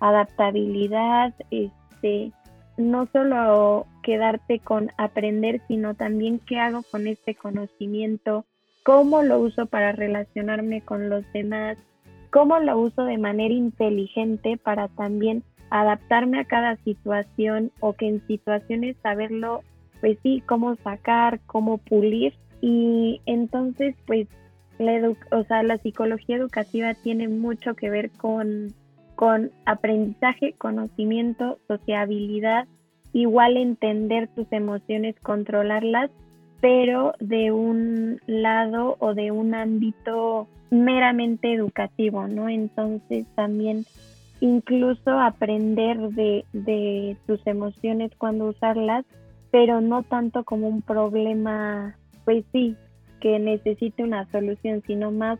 adaptabilidad, 0.00 1.34
este, 1.50 2.32
no 2.76 3.06
solo 3.12 3.86
quedarte 4.02 4.58
con 4.58 4.90
aprender, 4.98 5.62
sino 5.68 5.94
también 5.94 6.40
qué 6.40 6.58
hago 6.58 6.82
con 6.90 7.06
este 7.06 7.34
conocimiento, 7.34 8.44
cómo 8.82 9.22
lo 9.22 9.38
uso 9.38 9.66
para 9.66 9.92
relacionarme 9.92 10.82
con 10.82 11.08
los 11.08 11.24
demás, 11.32 11.78
cómo 12.30 12.58
lo 12.58 12.78
uso 12.78 13.04
de 13.04 13.18
manera 13.18 13.54
inteligente 13.54 14.56
para 14.56 14.88
también 14.88 15.42
adaptarme 15.70 16.40
a 16.40 16.44
cada 16.44 16.76
situación 16.76 17.72
o 17.80 17.94
que 17.94 18.08
en 18.08 18.26
situaciones 18.26 18.96
saberlo, 19.02 19.62
pues 20.04 20.18
sí, 20.22 20.42
cómo 20.44 20.76
sacar, 20.84 21.40
cómo 21.46 21.78
pulir. 21.78 22.34
Y 22.60 23.22
entonces, 23.24 23.96
pues, 24.06 24.28
la, 24.78 25.14
o 25.30 25.44
sea, 25.44 25.62
la 25.62 25.78
psicología 25.78 26.36
educativa 26.36 26.92
tiene 26.92 27.26
mucho 27.26 27.72
que 27.72 27.88
ver 27.88 28.10
con, 28.10 28.74
con 29.14 29.50
aprendizaje, 29.64 30.52
conocimiento, 30.58 31.58
sociabilidad, 31.68 32.68
igual 33.14 33.56
entender 33.56 34.28
tus 34.28 34.46
emociones, 34.52 35.18
controlarlas, 35.22 36.10
pero 36.60 37.14
de 37.18 37.50
un 37.50 38.20
lado 38.26 38.96
o 38.98 39.14
de 39.14 39.30
un 39.30 39.54
ámbito 39.54 40.48
meramente 40.70 41.54
educativo, 41.54 42.28
¿no? 42.28 42.50
Entonces 42.50 43.24
también 43.36 43.86
incluso 44.40 45.18
aprender 45.18 45.98
de, 46.10 46.44
de 46.52 47.16
tus 47.26 47.40
emociones 47.46 48.10
cuando 48.18 48.44
usarlas, 48.50 49.06
pero 49.54 49.80
no 49.80 50.02
tanto 50.02 50.42
como 50.42 50.66
un 50.66 50.82
problema, 50.82 51.96
pues 52.24 52.44
sí, 52.50 52.74
que 53.20 53.38
necesite 53.38 54.02
una 54.02 54.28
solución, 54.32 54.82
sino 54.84 55.12
más 55.12 55.38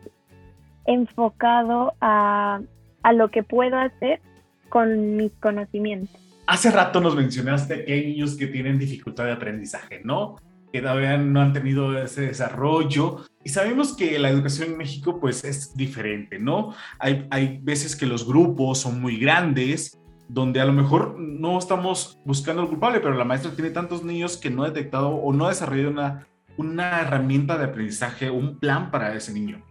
enfocado 0.85 1.95
a, 1.99 2.61
a 3.03 3.11
lo 3.11 3.29
que 3.29 3.43
puedo 3.43 3.77
hacer 3.77 4.21
con 4.69 5.17
mis 5.17 5.33
conocimientos. 5.41 6.15
Hace 6.47 6.71
rato 6.71 7.01
nos 7.01 7.13
mencionaste 7.13 7.83
que 7.83 7.91
hay 7.91 8.05
niños 8.05 8.37
que 8.37 8.47
tienen 8.47 8.79
dificultad 8.79 9.25
de 9.25 9.33
aprendizaje, 9.33 9.99
¿no? 10.05 10.37
que 10.71 10.81
todavía 10.81 11.17
no 11.17 11.41
han 11.41 11.51
tenido 11.51 12.01
ese 12.01 12.27
desarrollo. 12.27 13.25
Y 13.43 13.49
sabemos 13.49 13.97
que 13.97 14.17
la 14.17 14.29
educación 14.29 14.71
en 14.71 14.77
México 14.77 15.19
pues 15.19 15.43
es 15.43 15.75
diferente, 15.75 16.39
¿no? 16.39 16.73
Hay, 16.99 17.27
hay 17.31 17.59
veces 17.61 17.95
que 17.95 18.05
los 18.05 18.25
grupos 18.25 18.79
son 18.79 19.01
muy 19.01 19.17
grandes, 19.17 19.97
donde 20.27 20.61
a 20.61 20.65
lo 20.65 20.73
mejor 20.73 21.19
no 21.19 21.57
estamos 21.57 22.19
buscando 22.25 22.61
al 22.61 22.67
culpable, 22.67 22.99
pero 22.99 23.13
la 23.13 23.25
maestra 23.25 23.51
tiene 23.51 23.71
tantos 23.71 24.03
niños 24.03 24.37
que 24.37 24.49
no 24.49 24.63
ha 24.63 24.69
detectado 24.69 25.09
o 25.09 25.33
no 25.33 25.45
ha 25.45 25.49
desarrollado 25.49 25.91
una, 25.91 26.27
una 26.57 27.01
herramienta 27.01 27.57
de 27.57 27.65
aprendizaje, 27.65 28.29
un 28.29 28.59
plan 28.59 28.91
para 28.91 29.13
ese 29.15 29.33
niño. 29.33 29.61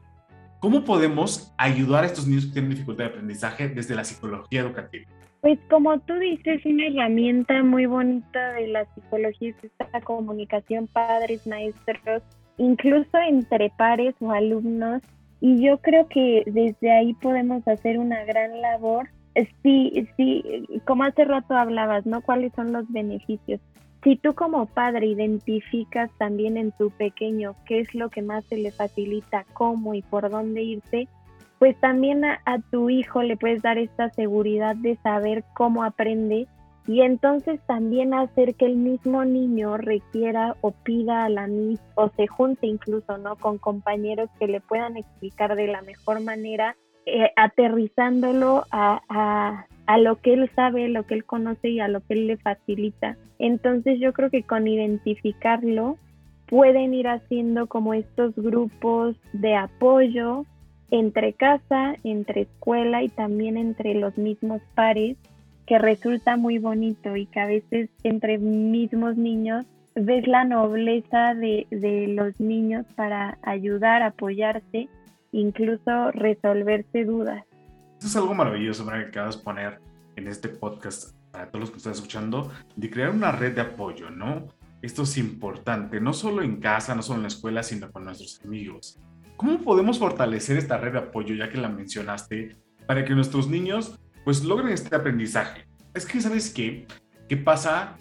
¿Cómo 0.60 0.84
podemos 0.84 1.52
ayudar 1.58 2.04
a 2.04 2.06
estos 2.06 2.26
niños 2.26 2.46
que 2.46 2.52
tienen 2.52 2.70
dificultad 2.70 3.04
de 3.04 3.10
aprendizaje 3.10 3.68
desde 3.68 3.94
la 3.94 4.04
psicología 4.04 4.60
educativa? 4.60 5.04
Pues 5.44 5.58
como 5.68 6.00
tú 6.00 6.14
dices, 6.14 6.64
una 6.64 6.86
herramienta 6.86 7.62
muy 7.62 7.84
bonita 7.84 8.52
de 8.52 8.68
la 8.68 8.86
psicología 8.94 9.50
es 9.50 9.56
esta 9.62 10.00
comunicación 10.00 10.86
padres, 10.86 11.46
maestros, 11.46 12.22
incluso 12.56 13.18
entre 13.28 13.68
pares 13.76 14.14
o 14.20 14.32
alumnos. 14.32 15.02
Y 15.42 15.62
yo 15.62 15.76
creo 15.82 16.08
que 16.08 16.44
desde 16.46 16.90
ahí 16.90 17.12
podemos 17.12 17.68
hacer 17.68 17.98
una 17.98 18.24
gran 18.24 18.58
labor. 18.62 19.10
Sí, 19.62 20.08
sí, 20.16 20.44
como 20.86 21.04
hace 21.04 21.24
rato 21.24 21.54
hablabas, 21.54 22.06
¿no? 22.06 22.22
¿Cuáles 22.22 22.52
son 22.54 22.72
los 22.72 22.90
beneficios? 22.92 23.60
Si 24.04 24.16
tú 24.16 24.34
como 24.34 24.66
padre 24.66 25.06
identificas 25.06 26.10
también 26.18 26.56
en 26.56 26.72
tu 26.72 26.90
pequeño 26.90 27.56
qué 27.66 27.80
es 27.80 27.94
lo 27.94 28.10
que 28.10 28.22
más 28.22 28.44
se 28.44 28.58
le 28.58 28.70
facilita, 28.70 29.44
cómo 29.54 29.94
y 29.94 30.02
por 30.02 30.30
dónde 30.30 30.62
irse, 30.62 31.08
pues 31.58 31.80
también 31.80 32.24
a, 32.24 32.40
tu 32.70 32.90
hijo 32.90 33.22
le 33.22 33.36
puedes 33.36 33.62
dar 33.62 33.78
esta 33.78 34.10
seguridad 34.10 34.76
de 34.76 34.96
saber 34.96 35.44
cómo 35.54 35.82
aprende 35.82 36.46
y 36.86 37.00
entonces 37.00 37.58
también 37.66 38.12
hacer 38.12 38.54
que 38.56 38.66
el 38.66 38.76
mismo 38.76 39.24
niño 39.24 39.78
requiera 39.78 40.54
o 40.60 40.72
pida 40.72 41.24
a 41.24 41.30
la 41.30 41.46
misma 41.46 41.86
o 41.94 42.10
se 42.10 42.26
junte 42.26 42.66
incluso 42.66 43.16
no 43.16 43.36
con 43.36 43.56
compañeros 43.56 44.28
que 44.38 44.46
le 44.46 44.60
puedan 44.60 44.98
explicar 44.98 45.56
de 45.56 45.68
la 45.68 45.80
mejor 45.80 46.20
manera 46.20 46.76
eh, 47.06 47.30
aterrizándolo 47.36 48.64
a, 48.70 49.00
a, 49.08 49.66
a, 49.86 49.98
lo 49.98 50.20
que 50.20 50.34
él 50.34 50.50
sabe, 50.54 50.88
lo 50.88 51.04
que 51.04 51.14
él 51.14 51.24
conoce 51.24 51.68
y 51.68 51.80
a 51.80 51.88
lo 51.88 52.00
que 52.00 52.14
él 52.14 52.26
le 52.26 52.36
facilita. 52.36 53.16
Entonces 53.38 54.00
yo 54.00 54.12
creo 54.12 54.30
que 54.30 54.42
con 54.42 54.66
identificarlo 54.66 55.98
pueden 56.46 56.94
ir 56.94 57.08
haciendo 57.08 57.66
como 57.66 57.94
estos 57.94 58.34
grupos 58.36 59.16
de 59.32 59.54
apoyo 59.54 60.44
entre 60.90 61.32
casa, 61.32 61.96
entre 62.04 62.42
escuela 62.42 63.02
y 63.02 63.08
también 63.08 63.56
entre 63.56 63.94
los 63.94 64.16
mismos 64.16 64.62
pares, 64.74 65.16
que 65.66 65.78
resulta 65.78 66.36
muy 66.36 66.58
bonito 66.58 67.16
y 67.16 67.26
que 67.26 67.40
a 67.40 67.46
veces 67.46 67.88
entre 68.02 68.38
mismos 68.38 69.16
niños 69.16 69.66
ves 69.94 70.26
la 70.26 70.44
nobleza 70.44 71.34
de, 71.34 71.66
de 71.70 72.08
los 72.08 72.38
niños 72.40 72.84
para 72.96 73.38
ayudar, 73.42 74.02
apoyarse, 74.02 74.88
incluso 75.34 76.12
resolverse 76.12 77.04
dudas. 77.04 77.44
Eso 77.98 78.08
es 78.08 78.16
algo 78.16 78.34
maravilloso 78.34 78.86
que 78.86 78.94
acabas 78.94 79.38
de 79.38 79.42
poner 79.42 79.80
en 80.16 80.28
este 80.28 80.48
podcast 80.48 81.16
para 81.32 81.50
todos 81.50 81.60
los 81.60 81.70
que 81.70 81.78
están 81.78 81.92
escuchando, 81.92 82.52
de 82.76 82.88
crear 82.88 83.10
una 83.10 83.32
red 83.32 83.54
de 83.54 83.62
apoyo, 83.62 84.10
¿no? 84.10 84.46
Esto 84.80 85.02
es 85.02 85.18
importante, 85.18 86.00
no 86.00 86.12
solo 86.12 86.42
en 86.42 86.60
casa, 86.60 86.94
no 86.94 87.02
solo 87.02 87.16
en 87.16 87.22
la 87.22 87.28
escuela, 87.28 87.62
sino 87.62 87.90
con 87.90 88.04
nuestros 88.04 88.40
amigos. 88.44 89.00
¿Cómo 89.36 89.58
podemos 89.58 89.98
fortalecer 89.98 90.56
esta 90.56 90.78
red 90.78 90.92
de 90.92 90.98
apoyo, 90.98 91.34
ya 91.34 91.50
que 91.50 91.58
la 91.58 91.68
mencionaste, 91.68 92.56
para 92.86 93.04
que 93.04 93.14
nuestros 93.14 93.48
niños 93.48 93.98
pues 94.24 94.44
logren 94.44 94.68
este 94.68 94.94
aprendizaje? 94.94 95.66
Es 95.94 96.06
que, 96.06 96.20
¿sabes 96.20 96.52
qué? 96.52 96.86
¿Qué 97.28 97.36
pasa? 97.36 97.98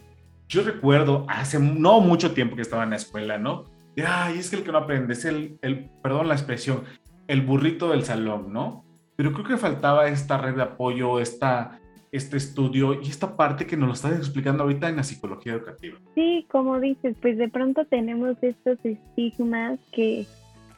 Yo 0.48 0.62
recuerdo 0.62 1.26
hace 1.28 1.58
no 1.60 2.00
mucho 2.02 2.34
tiempo 2.34 2.56
que 2.56 2.62
estaba 2.62 2.84
en 2.84 2.92
la 2.92 2.98
escuela, 2.98 3.40
¿no? 3.40 3.66
Y, 3.96 4.02
ay, 4.02 4.40
es 4.40 4.50
que 4.50 4.58
el 4.58 4.64
que 4.64 4.72
no 4.72 4.80
aprende 4.80 5.14
es 5.14 5.26
el, 5.26 5.58
el, 5.62 5.90
perdón 6.02 6.28
la 6.28 6.34
expresión, 6.34 6.84
el 7.28 7.42
burrito 7.42 7.90
del 7.90 8.04
salón, 8.04 8.52
¿no? 8.54 8.84
Pero 9.16 9.32
creo 9.34 9.46
que 9.46 9.58
faltaba 9.58 10.08
esta 10.08 10.38
red 10.38 10.56
de 10.56 10.64
apoyo, 10.64 11.20
esta, 11.20 11.80
este 12.12 12.38
estudio 12.38 13.02
y 13.02 13.10
esta 13.10 13.36
parte 13.36 13.66
que 13.66 13.78
nos 13.78 13.88
lo 13.88 13.94
estás 13.94 14.18
explicando 14.18 14.64
ahorita 14.64 14.90
en 14.90 14.98
la 14.98 15.04
psicología 15.04 15.54
educativa. 15.54 16.00
Sí, 16.16 16.48
como 16.52 16.80
dices, 16.80 17.16
pues 17.22 17.38
de 17.38 17.50
pronto 17.50 17.86
tenemos 17.86 18.38
estos 18.42 18.78
estigmas 18.84 19.80
que, 19.92 20.26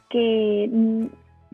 que 0.09 0.69
mm, 0.71 1.05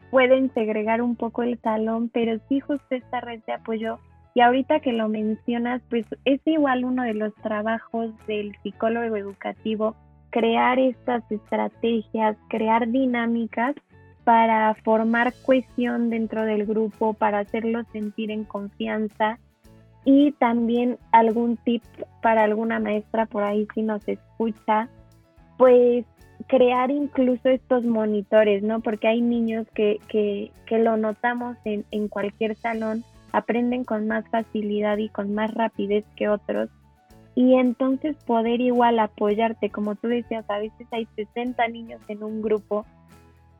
pueden 0.10 0.54
segregar 0.54 1.02
un 1.02 1.16
poco 1.16 1.44
el 1.44 1.60
salón, 1.62 2.10
pero 2.10 2.40
sí 2.50 2.60
justo 2.60 2.86
esta 2.90 3.22
red 3.22 3.42
de 3.46 3.54
apoyo 3.54 4.00
y 4.34 4.42
ahorita 4.42 4.80
que 4.80 4.94
lo 4.94 5.10
mencionas, 5.10 5.82
pues 5.90 6.06
es 6.24 6.40
igual 6.46 6.86
uno 6.86 7.04
de 7.04 7.14
los 7.14 7.34
trabajos 7.36 8.12
del 8.28 8.56
psicólogo 8.64 9.16
educativo, 9.16 9.96
crear 10.30 10.80
estas 10.80 11.30
estrategias, 11.30 12.38
crear 12.50 12.90
dinámicas 12.90 13.76
para 14.32 14.74
formar 14.76 15.34
cohesión 15.46 16.10
dentro 16.10 16.46
del 16.46 16.66
grupo, 16.66 17.12
para 17.12 17.40
hacerlos 17.40 17.86
sentir 17.92 18.32
en 18.32 18.46
confianza 18.46 19.40
y 20.06 20.32
también 20.32 20.98
algún 21.12 21.58
tip 21.58 21.84
para 22.22 22.44
alguna 22.44 22.80
maestra 22.80 23.26
por 23.26 23.44
ahí 23.44 23.68
si 23.74 23.82
nos 23.82 24.08
escucha, 24.08 24.88
pues 25.58 26.06
crear 26.48 26.92
incluso 26.92 27.50
estos 27.50 27.84
monitores, 27.84 28.64
¿no? 28.64 28.80
Porque 28.80 29.10
hay 29.10 29.22
niños 29.22 29.68
que, 29.76 30.00
que, 30.08 30.54
que 30.66 30.80
lo 30.80 30.96
notamos 30.96 31.58
en, 31.66 31.84
en 31.92 32.08
cualquier 32.08 32.56
salón, 32.56 33.04
aprenden 33.34 33.84
con 33.84 34.08
más 34.08 34.24
facilidad 34.30 34.98
y 34.98 35.10
con 35.10 35.36
más 35.36 35.54
rapidez 35.54 36.06
que 36.16 36.30
otros. 36.30 36.70
Y 37.36 37.56
entonces 37.56 38.16
poder 38.24 38.62
igual 38.62 38.98
apoyarte, 39.00 39.72
como 39.72 39.96
tú 39.96 40.08
decías, 40.08 40.50
a 40.50 40.60
veces 40.60 40.88
hay 40.92 41.06
60 41.18 41.68
niños 41.68 42.02
en 42.08 42.24
un 42.24 42.42
grupo, 42.42 42.86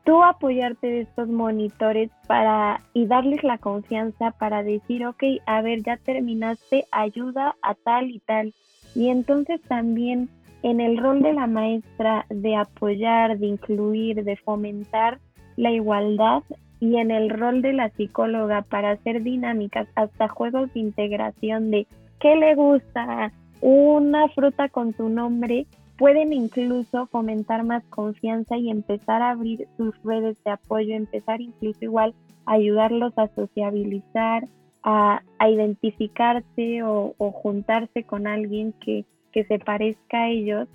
tú 0.04 0.22
apoyarte 0.22 0.86
de 0.86 1.00
estos 1.02 1.28
monitores 1.28 2.10
para 2.26 2.80
y 2.92 3.06
darles 3.06 3.42
la 3.44 3.58
confianza 3.58 4.32
para 4.32 4.62
decir, 4.62 5.06
ok, 5.06 5.22
a 5.46 5.62
ver, 5.62 5.82
ya 5.82 5.96
terminaste, 5.96 6.86
ayuda 6.90 7.54
a 7.62 7.74
tal 7.74 8.10
y 8.10 8.18
tal. 8.20 8.54
Y 8.94 9.08
entonces 9.08 9.60
también 9.62 10.28
en 10.62 10.80
el 10.80 10.98
rol 10.98 11.22
de 11.22 11.32
la 11.32 11.46
maestra 11.46 12.26
de 12.28 12.56
apoyar, 12.56 13.38
de 13.38 13.46
incluir, 13.46 14.24
de 14.24 14.36
fomentar 14.36 15.18
la 15.56 15.70
igualdad, 15.70 16.42
y 16.82 16.96
en 16.96 17.12
el 17.12 17.30
rol 17.30 17.62
de 17.62 17.72
la 17.72 17.90
psicóloga 17.90 18.62
para 18.62 18.90
hacer 18.90 19.22
dinámicas, 19.22 19.86
hasta 19.94 20.26
juegos 20.26 20.74
de 20.74 20.80
integración 20.80 21.70
de 21.70 21.86
qué 22.18 22.34
le 22.34 22.56
gusta, 22.56 23.32
una 23.60 24.26
fruta 24.30 24.68
con 24.68 24.92
su 24.96 25.08
nombre, 25.08 25.66
pueden 26.02 26.32
incluso 26.32 27.06
fomentar 27.12 27.62
más 27.62 27.84
confianza 27.84 28.56
y 28.56 28.70
empezar 28.70 29.22
a 29.22 29.30
abrir 29.30 29.68
sus 29.76 29.94
redes 30.02 30.36
de 30.44 30.50
apoyo, 30.50 30.96
empezar 30.96 31.40
incluso 31.40 31.78
igual 31.80 32.12
a 32.44 32.54
ayudarlos 32.54 33.16
a 33.16 33.28
sociabilizar, 33.36 34.48
a, 34.82 35.22
identificarse 35.48 36.82
o, 36.82 37.14
juntarse 37.30 38.02
con 38.02 38.26
alguien 38.26 38.72
que, 38.84 39.04
que 39.30 39.44
se 39.44 39.60
parezca 39.60 40.22
a 40.22 40.28
ellos. 40.30 40.66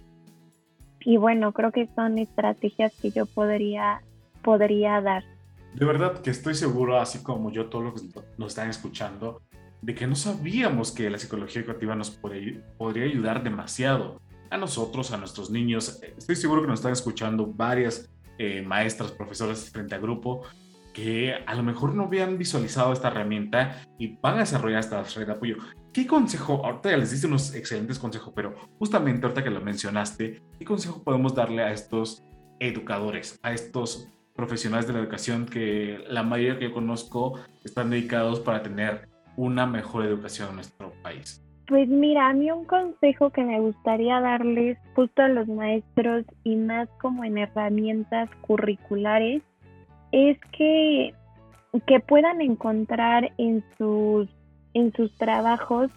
Y 1.01 1.17
bueno, 1.17 1.51
creo 1.51 1.73
que 1.73 1.89
son 1.93 2.19
estrategias 2.19 2.93
que 3.01 3.11
yo 3.11 3.25
podría, 3.25 4.01
podría 4.41 5.01
dar. 5.01 5.25
De 5.73 5.85
verdad 5.85 6.21
que 6.21 6.29
estoy 6.29 6.55
seguro, 6.55 7.01
así 7.01 7.21
como 7.21 7.51
yo, 7.51 7.65
todos 7.65 7.83
los 7.83 8.01
que 8.01 8.21
nos 8.37 8.47
están 8.47 8.69
escuchando, 8.69 9.41
de 9.81 9.93
que 9.93 10.07
no 10.07 10.15
sabíamos 10.15 10.93
que 10.93 11.09
la 11.09 11.19
psicología 11.19 11.63
educativa 11.63 11.95
nos 11.95 12.11
podría 12.11 13.03
ayudar 13.03 13.43
demasiado 13.43 14.21
a 14.49 14.57
nosotros, 14.57 15.11
a 15.11 15.17
nuestros 15.17 15.49
niños. 15.49 15.99
Estoy 16.17 16.35
seguro 16.35 16.61
que 16.61 16.67
nos 16.67 16.79
están 16.79 16.93
escuchando 16.93 17.47
varias 17.47 18.09
eh, 18.37 18.61
maestras, 18.61 19.11
profesoras 19.11 19.69
frente 19.69 19.95
a 19.95 19.97
grupo 19.97 20.43
que 20.97 21.35
a 21.45 21.53
lo 21.53 21.61
mejor 21.61 21.93
no 21.93 22.05
habían 22.05 22.39
visualizado 22.39 22.91
esta 22.91 23.09
herramienta 23.09 23.83
y 23.99 24.17
van 24.17 24.37
a 24.37 24.39
desarrollar 24.39 24.79
esta 24.79 25.03
red 25.03 25.27
de 25.27 25.31
apoyo. 25.31 25.57
¿Qué 25.93 26.07
consejo? 26.07 26.65
Ahorita 26.65 26.89
ya 26.89 26.97
les 26.97 27.11
diste 27.11 27.27
unos 27.27 27.53
excelentes 27.53 27.99
consejos, 27.99 28.33
pero 28.35 28.55
justamente 28.79 29.23
ahorita 29.23 29.43
que 29.43 29.51
lo 29.51 29.61
mencionaste, 29.61 30.41
¿qué 30.57 30.65
consejo 30.65 31.03
podemos 31.03 31.35
darle 31.35 31.61
a 31.61 31.71
estos 31.71 32.23
educadores, 32.59 33.39
a 33.43 33.53
estos 33.53 34.07
profesionales 34.35 34.87
de 34.87 34.93
la 34.93 34.99
educación 34.99 35.45
que 35.45 36.03
la 36.09 36.23
mayoría 36.23 36.57
que 36.57 36.69
yo 36.69 36.73
conozco 36.73 37.39
están 37.63 37.91
dedicados 37.91 38.39
para 38.39 38.63
tener 38.63 39.07
una 39.35 39.67
mejor 39.67 40.03
educación 40.03 40.49
en 40.49 40.55
nuestro 40.55 40.93
país? 41.03 41.46
Pues 41.67 41.89
mira, 41.89 42.29
a 42.29 42.33
mí 42.33 42.49
un 42.49 42.63
consejo 42.63 43.29
que 43.31 43.43
me 43.43 43.59
gustaría 43.59 44.21
darles 44.21 44.77
justo 44.95 45.21
a 45.21 45.27
los 45.27 45.49
maestros 45.49 46.23
y 46.45 46.55
más 46.55 46.87
como 47.01 47.25
en 47.25 47.37
herramientas 47.37 48.29
curriculares 48.39 49.41
es 50.13 50.37
que, 50.57 51.13
que 51.85 51.99
puedan 51.99 52.39
encontrar 52.39 53.33
en 53.37 53.65
sus, 53.77 54.29
en 54.73 54.93
sus 54.93 55.13
trabajos 55.17 55.91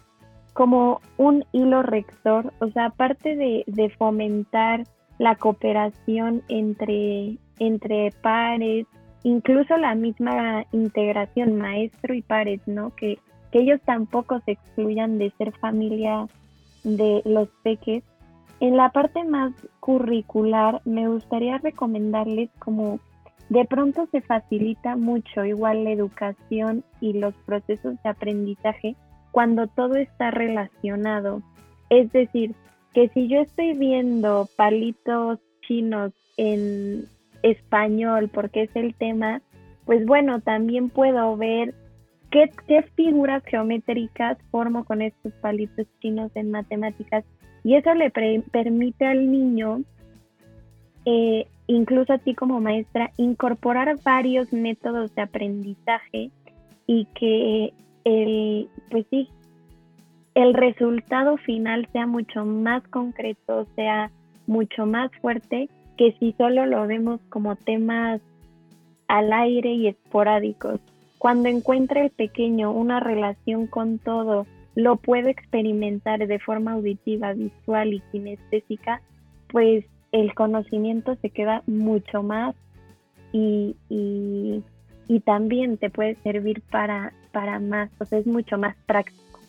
como 0.53 0.99
un 1.15 1.45
hilo 1.53 1.83
rector, 1.83 2.51
o 2.59 2.67
sea, 2.71 2.87
aparte 2.87 3.37
de, 3.37 3.63
de 3.65 3.89
fomentar 3.91 4.83
la 5.19 5.35
cooperación 5.35 6.43
entre, 6.49 7.37
entre 7.59 8.11
pares, 8.21 8.85
incluso 9.23 9.77
la 9.77 9.95
misma 9.95 10.65
integración 10.73 11.55
maestro 11.55 12.13
y 12.13 12.21
pares, 12.21 12.59
¿no? 12.65 12.93
Que, 12.95 13.19
que 13.51 13.59
ellos 13.59 13.81
tampoco 13.85 14.39
se 14.45 14.51
excluyan 14.51 15.17
de 15.17 15.31
ser 15.37 15.51
familia 15.53 16.27
de 16.83 17.21
los 17.25 17.49
peques. 17.63 18.03
En 18.59 18.77
la 18.77 18.89
parte 18.89 19.23
más 19.23 19.53
curricular 19.79 20.81
me 20.85 21.07
gustaría 21.07 21.57
recomendarles 21.57 22.49
como 22.59 22.99
de 23.49 23.65
pronto 23.65 24.07
se 24.11 24.21
facilita 24.21 24.95
mucho 24.95 25.43
igual 25.43 25.83
la 25.83 25.91
educación 25.91 26.85
y 27.01 27.13
los 27.13 27.33
procesos 27.45 28.01
de 28.01 28.09
aprendizaje 28.09 28.95
cuando 29.31 29.67
todo 29.67 29.95
está 29.95 30.31
relacionado. 30.31 31.41
Es 31.89 32.11
decir, 32.13 32.55
que 32.93 33.09
si 33.09 33.27
yo 33.27 33.41
estoy 33.41 33.73
viendo 33.73 34.47
palitos 34.55 35.39
chinos 35.67 36.13
en 36.37 37.05
español, 37.43 38.29
porque 38.33 38.63
es 38.63 38.75
el 38.75 38.93
tema, 38.95 39.41
pues 39.85 40.05
bueno, 40.05 40.39
también 40.41 40.89
puedo 40.89 41.35
ver 41.35 41.73
qué, 42.31 42.49
qué 42.67 42.83
figuras 42.95 43.43
geométricas 43.45 44.37
formo 44.49 44.83
con 44.85 45.01
estos 45.01 45.33
palitos 45.33 45.85
chinos 46.01 46.31
en 46.35 46.51
matemáticas. 46.51 47.23
Y 47.63 47.75
eso 47.75 47.93
le 47.93 48.09
permite 48.09 49.05
al 49.05 49.31
niño, 49.31 49.81
eh, 51.05 51.45
incluso 51.67 52.13
a 52.13 52.17
ti 52.17 52.33
como 52.33 52.59
maestra, 52.59 53.11
incorporar 53.17 53.95
varios 54.03 54.51
métodos 54.51 55.13
de 55.13 55.21
aprendizaje 55.21 56.31
y 56.87 57.05
que 57.13 57.73
el, 58.03 58.67
pues 58.89 59.05
sí, 59.11 59.29
el 60.33 60.53
resultado 60.53 61.37
final 61.37 61.87
sea 61.91 62.07
mucho 62.07 62.45
más 62.45 62.87
concreto, 62.87 63.67
sea 63.75 64.09
mucho 64.47 64.85
más 64.85 65.11
fuerte 65.21 65.69
que 65.97 66.13
si 66.19 66.33
solo 66.33 66.65
lo 66.65 66.87
vemos 66.87 67.21
como 67.29 67.55
temas 67.55 68.21
al 69.07 69.31
aire 69.33 69.73
y 69.73 69.87
esporádicos. 69.87 70.79
Cuando 71.21 71.49
encuentra 71.49 72.03
el 72.03 72.09
pequeño 72.09 72.71
una 72.71 72.99
relación 72.99 73.67
con 73.67 73.99
todo, 73.99 74.47
lo 74.73 74.95
puede 74.95 75.29
experimentar 75.29 76.25
de 76.25 76.39
forma 76.39 76.71
auditiva, 76.71 77.33
visual 77.33 77.93
y 77.93 77.99
kinestésica, 78.11 79.03
pues 79.51 79.85
el 80.11 80.33
conocimiento 80.33 81.15
se 81.21 81.29
queda 81.29 81.61
mucho 81.67 82.23
más 82.23 82.55
y, 83.31 83.75
y, 83.87 84.63
también 85.23 85.77
te 85.77 85.91
puede 85.91 86.15
servir 86.23 86.63
para, 86.71 87.13
para 87.31 87.59
más, 87.59 87.91
o 87.99 88.05
sea, 88.05 88.17
es 88.17 88.25
mucho 88.25 88.57
más 88.57 88.75
práctico 88.87 89.39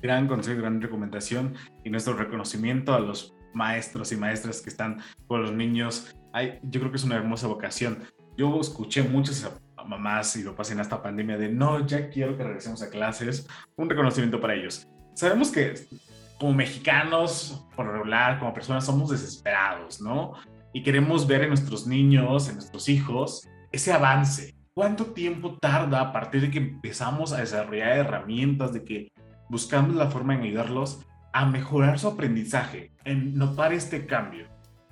gran 0.00 0.26
consejo, 0.26 0.62
gran 0.62 0.80
recomendación 0.80 1.56
y 1.84 1.90
nuestro 1.90 2.14
reconocimiento 2.14 2.94
a 2.94 3.00
los 3.00 3.34
maestros 3.52 4.12
y 4.12 4.16
maestras 4.16 4.62
que 4.62 4.70
están 4.70 5.02
con 5.26 5.42
los 5.42 5.52
niños. 5.52 6.16
Ay, 6.32 6.58
yo 6.62 6.80
creo 6.80 6.90
que 6.90 6.96
es 6.96 7.04
una 7.04 7.16
hermosa 7.16 7.48
vocación. 7.48 7.98
Yo 8.38 8.58
escuché 8.60 9.02
muchas 9.02 9.44
mamás 9.84 10.36
y 10.36 10.44
papás 10.44 10.70
en 10.70 10.80
esta 10.80 11.02
pandemia 11.02 11.36
de 11.36 11.48
no, 11.48 11.86
ya 11.86 12.08
quiero 12.08 12.36
que 12.36 12.44
regresemos 12.44 12.82
a 12.82 12.90
clases. 12.90 13.46
Un 13.76 13.88
reconocimiento 13.88 14.40
para 14.40 14.54
ellos. 14.54 14.88
Sabemos 15.14 15.50
que 15.50 15.74
como 16.38 16.52
mexicanos, 16.52 17.66
por 17.74 17.90
regular, 17.90 18.38
como 18.38 18.52
personas, 18.52 18.84
somos 18.84 19.10
desesperados, 19.10 20.00
¿no? 20.00 20.34
Y 20.72 20.82
queremos 20.82 21.26
ver 21.26 21.42
en 21.42 21.48
nuestros 21.48 21.86
niños, 21.86 22.48
en 22.48 22.56
nuestros 22.56 22.88
hijos, 22.88 23.48
ese 23.72 23.92
avance. 23.92 24.54
¿Cuánto 24.74 25.06
tiempo 25.06 25.56
tarda 25.58 26.00
a 26.00 26.12
partir 26.12 26.42
de 26.42 26.50
que 26.50 26.58
empezamos 26.58 27.32
a 27.32 27.38
desarrollar 27.38 27.96
herramientas, 27.96 28.74
de 28.74 28.84
que 28.84 29.12
buscamos 29.48 29.94
la 29.94 30.10
forma 30.10 30.34
en 30.34 30.42
ayudarlos 30.42 31.00
a 31.32 31.46
mejorar 31.46 31.98
su 31.98 32.08
aprendizaje, 32.08 32.92
en 33.04 33.34
notar 33.34 33.72
este 33.72 34.04
cambio? 34.04 34.48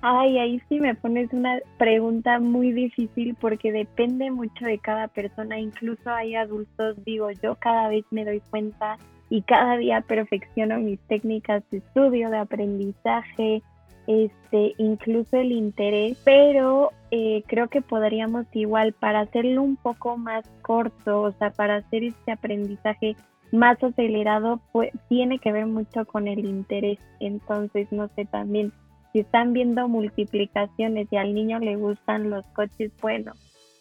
Ay, 0.07 0.37
ahí 0.37 0.61
sí 0.69 0.79
me 0.79 0.93
pones 0.93 1.33
una 1.33 1.57
pregunta 1.79 2.39
muy 2.39 2.71
difícil 2.71 3.35
porque 3.41 3.71
depende 3.71 4.29
mucho 4.29 4.65
de 4.65 4.77
cada 4.77 5.07
persona. 5.07 5.57
Incluso 5.57 6.11
hay 6.11 6.35
adultos, 6.35 7.03
digo, 7.05 7.31
yo 7.41 7.55
cada 7.55 7.87
vez 7.87 8.05
me 8.11 8.23
doy 8.23 8.39
cuenta 8.51 8.99
y 9.31 9.41
cada 9.41 9.77
día 9.77 10.01
perfecciono 10.01 10.77
mis 10.77 10.99
técnicas 11.07 11.63
de 11.71 11.79
estudio, 11.79 12.29
de 12.29 12.37
aprendizaje, 12.37 13.63
este, 14.05 14.75
incluso 14.77 15.37
el 15.37 15.51
interés, 15.51 16.21
pero 16.23 16.91
eh, 17.09 17.41
creo 17.47 17.67
que 17.69 17.81
podríamos 17.81 18.45
igual 18.53 18.93
para 18.93 19.21
hacerlo 19.21 19.63
un 19.63 19.75
poco 19.75 20.17
más 20.17 20.47
corto, 20.61 21.23
o 21.23 21.31
sea, 21.31 21.49
para 21.49 21.77
hacer 21.77 22.03
este 22.03 22.31
aprendizaje 22.31 23.15
más 23.51 23.83
acelerado, 23.83 24.61
pues 24.71 24.91
tiene 25.09 25.39
que 25.39 25.51
ver 25.51 25.65
mucho 25.65 26.05
con 26.05 26.27
el 26.27 26.45
interés. 26.45 26.99
Entonces, 27.19 27.91
no 27.91 28.07
sé, 28.09 28.25
también 28.25 28.71
si 29.15 29.21
están 29.21 29.53
viendo 29.53 29.87
multiplicaciones 29.87 31.07
y 31.09 31.15
al 31.15 31.33
niño 31.33 31.59
le 31.59 31.77
gustan 31.77 32.29
los 32.29 32.45
coches, 32.47 32.91
bueno, 33.01 33.31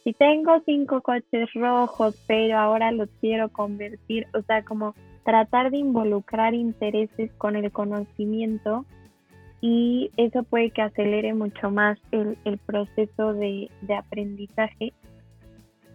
si 0.04 0.12
tengo 0.12 0.62
cinco 0.64 1.02
coches 1.02 1.52
rojos, 1.54 2.14
pero 2.28 2.56
ahora 2.56 2.92
los 2.92 3.08
quiero 3.20 3.48
convertir, 3.48 4.28
o 4.32 4.42
sea, 4.42 4.62
como 4.62 4.94
tratar 5.24 5.72
de 5.72 5.78
involucrar 5.78 6.54
intereses 6.54 7.32
con 7.36 7.56
el 7.56 7.72
conocimiento 7.72 8.86
y 9.60 10.12
eso 10.16 10.44
puede 10.44 10.70
que 10.70 10.82
acelere 10.82 11.34
mucho 11.34 11.68
más 11.68 11.98
el, 12.12 12.38
proceso 12.64 13.34
de, 13.34 13.68
aprendizaje. 13.98 14.92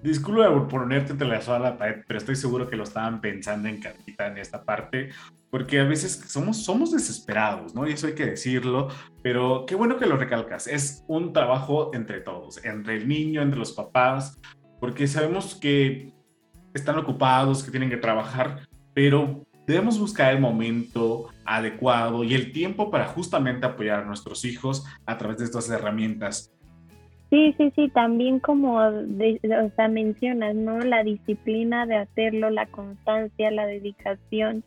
Disculpa 0.03 0.51
por 0.51 0.67
ponerte 0.67 1.13
la 1.23 1.37
a 1.37 1.59
la 1.59 1.77
pared, 1.77 2.03
pero 2.05 2.17
estoy 2.17 2.35
seguro 2.35 2.69
que 2.69 2.75
lo 2.75 2.83
estaban 2.83 3.21
pensando 3.21 3.69
en 3.69 3.79
Cartita 3.79 4.27
en 4.27 4.37
esta 4.37 4.65
parte, 4.65 5.11
porque 5.49 5.79
a 5.79 5.83
veces 5.83 6.23
somos, 6.27 6.63
somos 6.63 6.91
desesperados, 6.91 7.73
¿no? 7.73 7.87
Y 7.87 7.93
eso 7.93 8.07
hay 8.07 8.13
que 8.13 8.25
decirlo, 8.25 8.89
pero 9.23 9.65
qué 9.67 9.75
bueno 9.75 9.97
que 9.97 10.05
lo 10.05 10.17
recalcas. 10.17 10.67
Es 10.67 11.03
un 11.07 11.33
trabajo 11.33 11.91
entre 11.93 12.21
todos, 12.21 12.63
entre 12.63 12.97
el 12.97 13.07
niño, 13.07 13.41
entre 13.41 13.59
los 13.59 13.71
papás, 13.71 14.39
porque 14.79 15.07
sabemos 15.07 15.55
que 15.55 16.13
están 16.73 16.97
ocupados, 16.97 17.63
que 17.63 17.71
tienen 17.71 17.89
que 17.89 17.97
trabajar, 17.97 18.67
pero 18.93 19.45
debemos 19.65 19.99
buscar 19.99 20.33
el 20.33 20.39
momento 20.39 21.29
adecuado 21.45 22.23
y 22.23 22.33
el 22.33 22.51
tiempo 22.51 22.91
para 22.91 23.05
justamente 23.05 23.65
apoyar 23.65 23.99
a 23.99 24.05
nuestros 24.05 24.45
hijos 24.45 24.85
a 25.05 25.17
través 25.17 25.39
de 25.39 25.45
estas 25.45 25.69
herramientas. 25.69 26.53
Sí, 27.29 27.53
sí, 27.57 27.71
sí, 27.75 27.89
también 27.89 28.39
como 28.39 28.77
o 28.77 29.71
sea, 29.75 29.87
mencionas, 29.87 30.55
¿no? 30.55 30.79
La 30.79 31.03
disciplina 31.03 31.85
de 31.85 31.97
hacerlo, 31.97 32.49
la 32.49 32.65
constancia, 32.65 33.51
la 33.51 33.67
dedicación, 33.67 34.63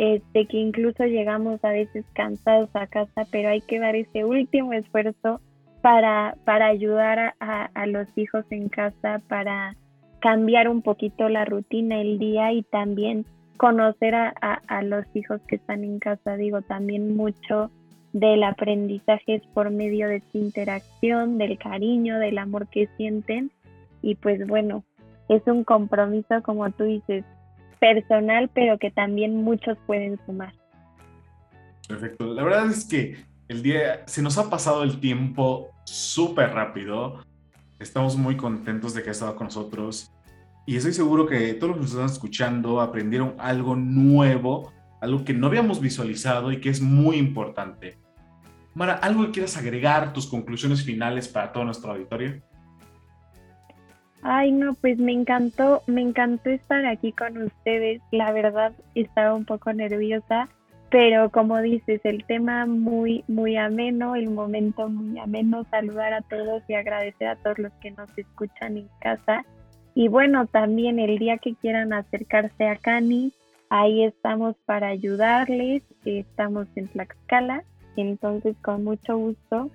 este, 0.00 0.46
que 0.46 0.56
incluso 0.56 1.04
llegamos 1.04 1.62
a 1.62 1.72
veces 1.72 2.06
cansados 2.14 2.70
a 2.72 2.86
casa, 2.86 3.26
pero 3.30 3.50
hay 3.50 3.60
que 3.60 3.78
dar 3.78 3.94
ese 3.94 4.24
último 4.24 4.72
esfuerzo 4.72 5.42
para, 5.82 6.38
para 6.46 6.68
ayudar 6.68 7.34
a, 7.38 7.66
a 7.74 7.86
los 7.86 8.08
hijos 8.16 8.46
en 8.48 8.70
casa, 8.70 9.20
para 9.28 9.76
cambiar 10.20 10.70
un 10.70 10.80
poquito 10.80 11.28
la 11.28 11.44
rutina 11.44 12.00
el 12.00 12.18
día 12.18 12.50
y 12.50 12.62
también 12.62 13.26
conocer 13.58 14.14
a, 14.14 14.32
a, 14.66 14.82
los 14.82 15.04
hijos 15.12 15.42
que 15.46 15.56
están 15.56 15.84
en 15.84 15.98
casa, 15.98 16.36
digo, 16.36 16.62
también 16.62 17.14
mucho 17.14 17.70
del 18.14 18.42
aprendizaje 18.44 19.34
es 19.34 19.42
por 19.48 19.68
medio 19.68 20.08
de 20.08 20.16
esta 20.16 20.38
interacción, 20.38 21.36
del 21.36 21.58
cariño, 21.58 22.18
del 22.18 22.38
amor 22.38 22.68
que 22.68 22.88
sienten. 22.96 23.50
Y 24.00 24.14
pues 24.14 24.46
bueno, 24.46 24.82
es 25.28 25.42
un 25.46 25.62
compromiso, 25.62 26.42
como 26.42 26.70
tú 26.70 26.84
dices, 26.84 27.22
personal, 27.80 28.50
pero 28.54 28.78
que 28.78 28.90
también 28.90 29.42
muchos 29.42 29.76
pueden 29.86 30.18
sumar. 30.26 30.54
Perfecto. 31.88 32.32
La 32.32 32.44
verdad 32.44 32.70
es 32.70 32.84
que 32.84 33.16
el 33.48 33.62
día, 33.64 34.04
se 34.06 34.22
nos 34.22 34.38
ha 34.38 34.48
pasado 34.48 34.84
el 34.84 35.00
tiempo 35.00 35.70
súper 35.84 36.52
rápido. 36.52 37.24
Estamos 37.80 38.16
muy 38.16 38.36
contentos 38.36 38.94
de 38.94 39.02
que 39.02 39.08
ha 39.08 39.12
estado 39.12 39.34
con 39.34 39.46
nosotros. 39.46 40.12
Y 40.66 40.76
estoy 40.76 40.92
seguro 40.92 41.26
que 41.26 41.54
todos 41.54 41.70
los 41.70 41.76
que 41.78 41.82
nos 41.82 41.90
están 41.90 42.06
escuchando 42.06 42.80
aprendieron 42.80 43.34
algo 43.38 43.74
nuevo, 43.74 44.72
algo 45.00 45.24
que 45.24 45.34
no 45.34 45.48
habíamos 45.48 45.80
visualizado 45.80 46.52
y 46.52 46.60
que 46.60 46.68
es 46.68 46.80
muy 46.80 47.16
importante. 47.16 47.98
Mara, 48.74 48.94
¿algo 48.94 49.24
que 49.24 49.32
quieras 49.32 49.56
agregar, 49.56 50.12
tus 50.12 50.28
conclusiones 50.28 50.84
finales 50.84 51.26
para 51.26 51.52
todo 51.52 51.64
nuestro 51.64 51.90
auditorio? 51.90 52.40
Ay, 54.22 54.52
no, 54.52 54.74
pues 54.74 54.98
me 54.98 55.12
encantó, 55.12 55.82
me 55.86 56.02
encantó 56.02 56.50
estar 56.50 56.84
aquí 56.84 57.12
con 57.12 57.42
ustedes. 57.42 58.02
La 58.10 58.32
verdad, 58.32 58.72
estaba 58.94 59.34
un 59.34 59.46
poco 59.46 59.72
nerviosa, 59.72 60.48
pero 60.90 61.30
como 61.30 61.58
dices, 61.60 62.00
el 62.04 62.24
tema 62.24 62.66
muy, 62.66 63.24
muy 63.28 63.56
ameno, 63.56 64.16
el 64.16 64.28
momento 64.28 64.88
muy 64.88 65.18
ameno, 65.18 65.64
saludar 65.70 66.12
a 66.12 66.20
todos 66.22 66.62
y 66.68 66.74
agradecer 66.74 67.28
a 67.28 67.36
todos 67.36 67.58
los 67.58 67.72
que 67.74 67.92
nos 67.92 68.10
escuchan 68.18 68.76
en 68.76 68.88
casa. 69.00 69.44
Y 69.94 70.08
bueno, 70.08 70.46
también 70.46 70.98
el 70.98 71.18
día 71.18 71.38
que 71.38 71.54
quieran 71.54 71.92
acercarse 71.92 72.68
a 72.68 72.76
Cani, 72.76 73.32
ahí 73.70 74.04
estamos 74.04 74.54
para 74.66 74.88
ayudarles, 74.88 75.82
estamos 76.04 76.66
en 76.76 76.88
Tlaxcala, 76.88 77.64
entonces 77.96 78.56
con 78.62 78.84
mucho 78.84 79.16
gusto, 79.16 79.70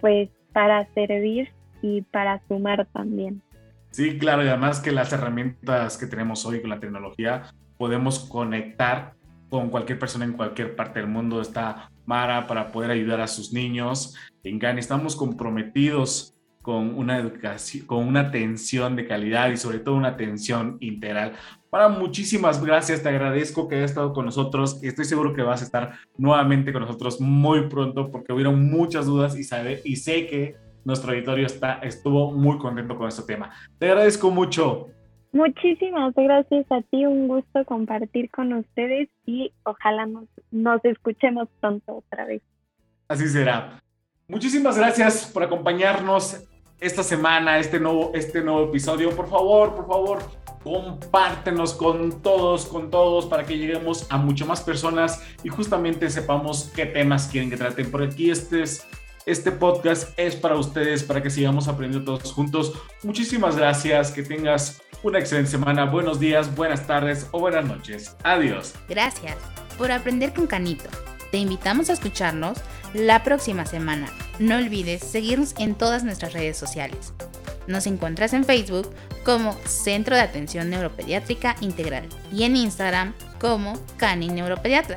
pues 0.00 0.30
para 0.52 0.86
servir 0.94 1.50
y 1.80 2.02
para 2.02 2.40
sumar 2.48 2.86
también. 2.86 3.42
Sí, 3.90 4.18
claro, 4.18 4.44
y 4.44 4.48
además 4.48 4.80
que 4.80 4.92
las 4.92 5.12
herramientas 5.12 5.96
que 5.96 6.06
tenemos 6.06 6.44
hoy 6.44 6.60
con 6.60 6.70
la 6.70 6.80
tecnología, 6.80 7.44
podemos 7.76 8.20
conectar 8.20 9.14
con 9.48 9.70
cualquier 9.70 9.98
persona 9.98 10.24
en 10.24 10.32
cualquier 10.32 10.76
parte 10.76 11.00
del 11.00 11.08
mundo. 11.08 11.40
Está 11.40 11.90
Mara 12.06 12.46
para 12.46 12.70
poder 12.72 12.90
ayudar 12.90 13.20
a 13.20 13.26
sus 13.26 13.52
niños. 13.52 14.14
En 14.42 14.58
Gani 14.58 14.80
estamos 14.80 15.16
comprometidos 15.16 16.34
con 16.62 16.98
una 16.98 17.18
educación, 17.18 17.86
con 17.86 18.06
una 18.06 18.20
atención 18.20 18.94
de 18.94 19.06
calidad 19.06 19.50
y 19.50 19.56
sobre 19.56 19.78
todo 19.78 19.94
una 19.94 20.08
atención 20.08 20.76
integral. 20.80 21.32
Para 21.70 21.88
muchísimas 21.88 22.62
gracias, 22.62 23.02
te 23.02 23.08
agradezco 23.08 23.68
que 23.68 23.76
hayas 23.76 23.90
estado 23.90 24.12
con 24.12 24.26
nosotros 24.26 24.78
estoy 24.82 25.04
seguro 25.04 25.34
que 25.34 25.42
vas 25.42 25.62
a 25.62 25.64
estar 25.64 25.92
nuevamente 26.16 26.72
con 26.72 26.82
nosotros 26.82 27.20
muy 27.20 27.68
pronto 27.68 28.10
porque 28.10 28.32
hubieron 28.32 28.70
muchas 28.70 29.06
dudas 29.06 29.36
y, 29.36 29.44
sabe, 29.44 29.80
y 29.84 29.96
sé 29.96 30.26
que 30.26 30.56
nuestro 30.84 31.12
auditorio 31.12 31.46
está, 31.46 31.74
estuvo 31.74 32.32
muy 32.32 32.58
contento 32.58 32.96
con 32.96 33.08
este 33.08 33.22
tema. 33.22 33.50
Te 33.78 33.86
agradezco 33.90 34.30
mucho. 34.30 34.88
Muchísimas 35.32 36.14
gracias 36.14 36.64
a 36.70 36.80
ti, 36.82 37.04
un 37.04 37.28
gusto 37.28 37.64
compartir 37.66 38.30
con 38.30 38.52
ustedes 38.54 39.08
y 39.26 39.52
ojalá 39.64 40.06
nos, 40.06 40.24
nos 40.50 40.82
escuchemos 40.84 41.48
pronto 41.60 41.96
otra 41.96 42.24
vez. 42.24 42.42
Así 43.08 43.28
será. 43.28 43.80
Muchísimas 44.26 44.76
gracias 44.76 45.30
por 45.32 45.42
acompañarnos 45.42 46.44
esta 46.80 47.02
semana, 47.02 47.58
este 47.58 47.80
nuevo, 47.80 48.12
este 48.14 48.42
nuevo 48.42 48.68
episodio. 48.68 49.10
Por 49.10 49.28
favor, 49.28 49.74
por 49.74 49.86
favor, 49.86 50.18
compártenos 50.62 51.74
con 51.74 52.22
todos, 52.22 52.66
con 52.66 52.90
todos, 52.90 53.26
para 53.26 53.44
que 53.44 53.58
lleguemos 53.58 54.06
a 54.10 54.18
mucho 54.18 54.46
más 54.46 54.60
personas 54.60 55.22
y 55.42 55.48
justamente 55.48 56.08
sepamos 56.10 56.70
qué 56.74 56.86
temas 56.86 57.28
quieren 57.28 57.50
que 57.50 57.56
traten. 57.56 57.90
Por 57.90 58.02
aquí 58.02 58.30
este, 58.30 58.62
es, 58.62 58.86
este 59.28 59.52
podcast 59.52 60.18
es 60.18 60.34
para 60.34 60.56
ustedes, 60.56 61.02
para 61.02 61.22
que 61.22 61.28
sigamos 61.28 61.68
aprendiendo 61.68 62.16
todos 62.16 62.32
juntos. 62.32 62.72
Muchísimas 63.02 63.56
gracias, 63.56 64.10
que 64.10 64.22
tengas 64.22 64.80
una 65.02 65.18
excelente 65.18 65.50
semana, 65.50 65.84
buenos 65.84 66.18
días, 66.18 66.54
buenas 66.56 66.86
tardes 66.86 67.26
o 67.32 67.38
buenas 67.38 67.66
noches. 67.66 68.16
Adiós. 68.24 68.74
Gracias 68.88 69.36
por 69.76 69.92
aprender 69.92 70.32
con 70.32 70.46
Canito. 70.46 70.88
Te 71.30 71.36
invitamos 71.36 71.90
a 71.90 71.92
escucharnos 71.92 72.56
la 72.94 73.22
próxima 73.22 73.66
semana. 73.66 74.08
No 74.38 74.56
olvides 74.56 75.04
seguirnos 75.04 75.54
en 75.58 75.74
todas 75.74 76.04
nuestras 76.04 76.32
redes 76.32 76.56
sociales. 76.56 77.12
Nos 77.66 77.86
encuentras 77.86 78.32
en 78.32 78.44
Facebook 78.44 78.90
como 79.24 79.52
Centro 79.66 80.16
de 80.16 80.22
Atención 80.22 80.70
Neuropediátrica 80.70 81.54
Integral 81.60 82.08
y 82.32 82.44
en 82.44 82.56
Instagram 82.56 83.12
como 83.38 83.74
Cani 83.98 84.28
Neuropediatra. 84.28 84.96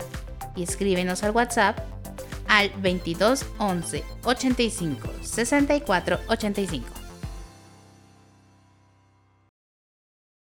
Y 0.56 0.64
escríbenos 0.64 1.22
al 1.24 1.32
WhatsApp 1.32 1.80
al 2.52 2.70
22 2.82 3.46
11 3.60 4.04
85 4.24 5.10
64 5.22 6.20
85. 6.28 7.01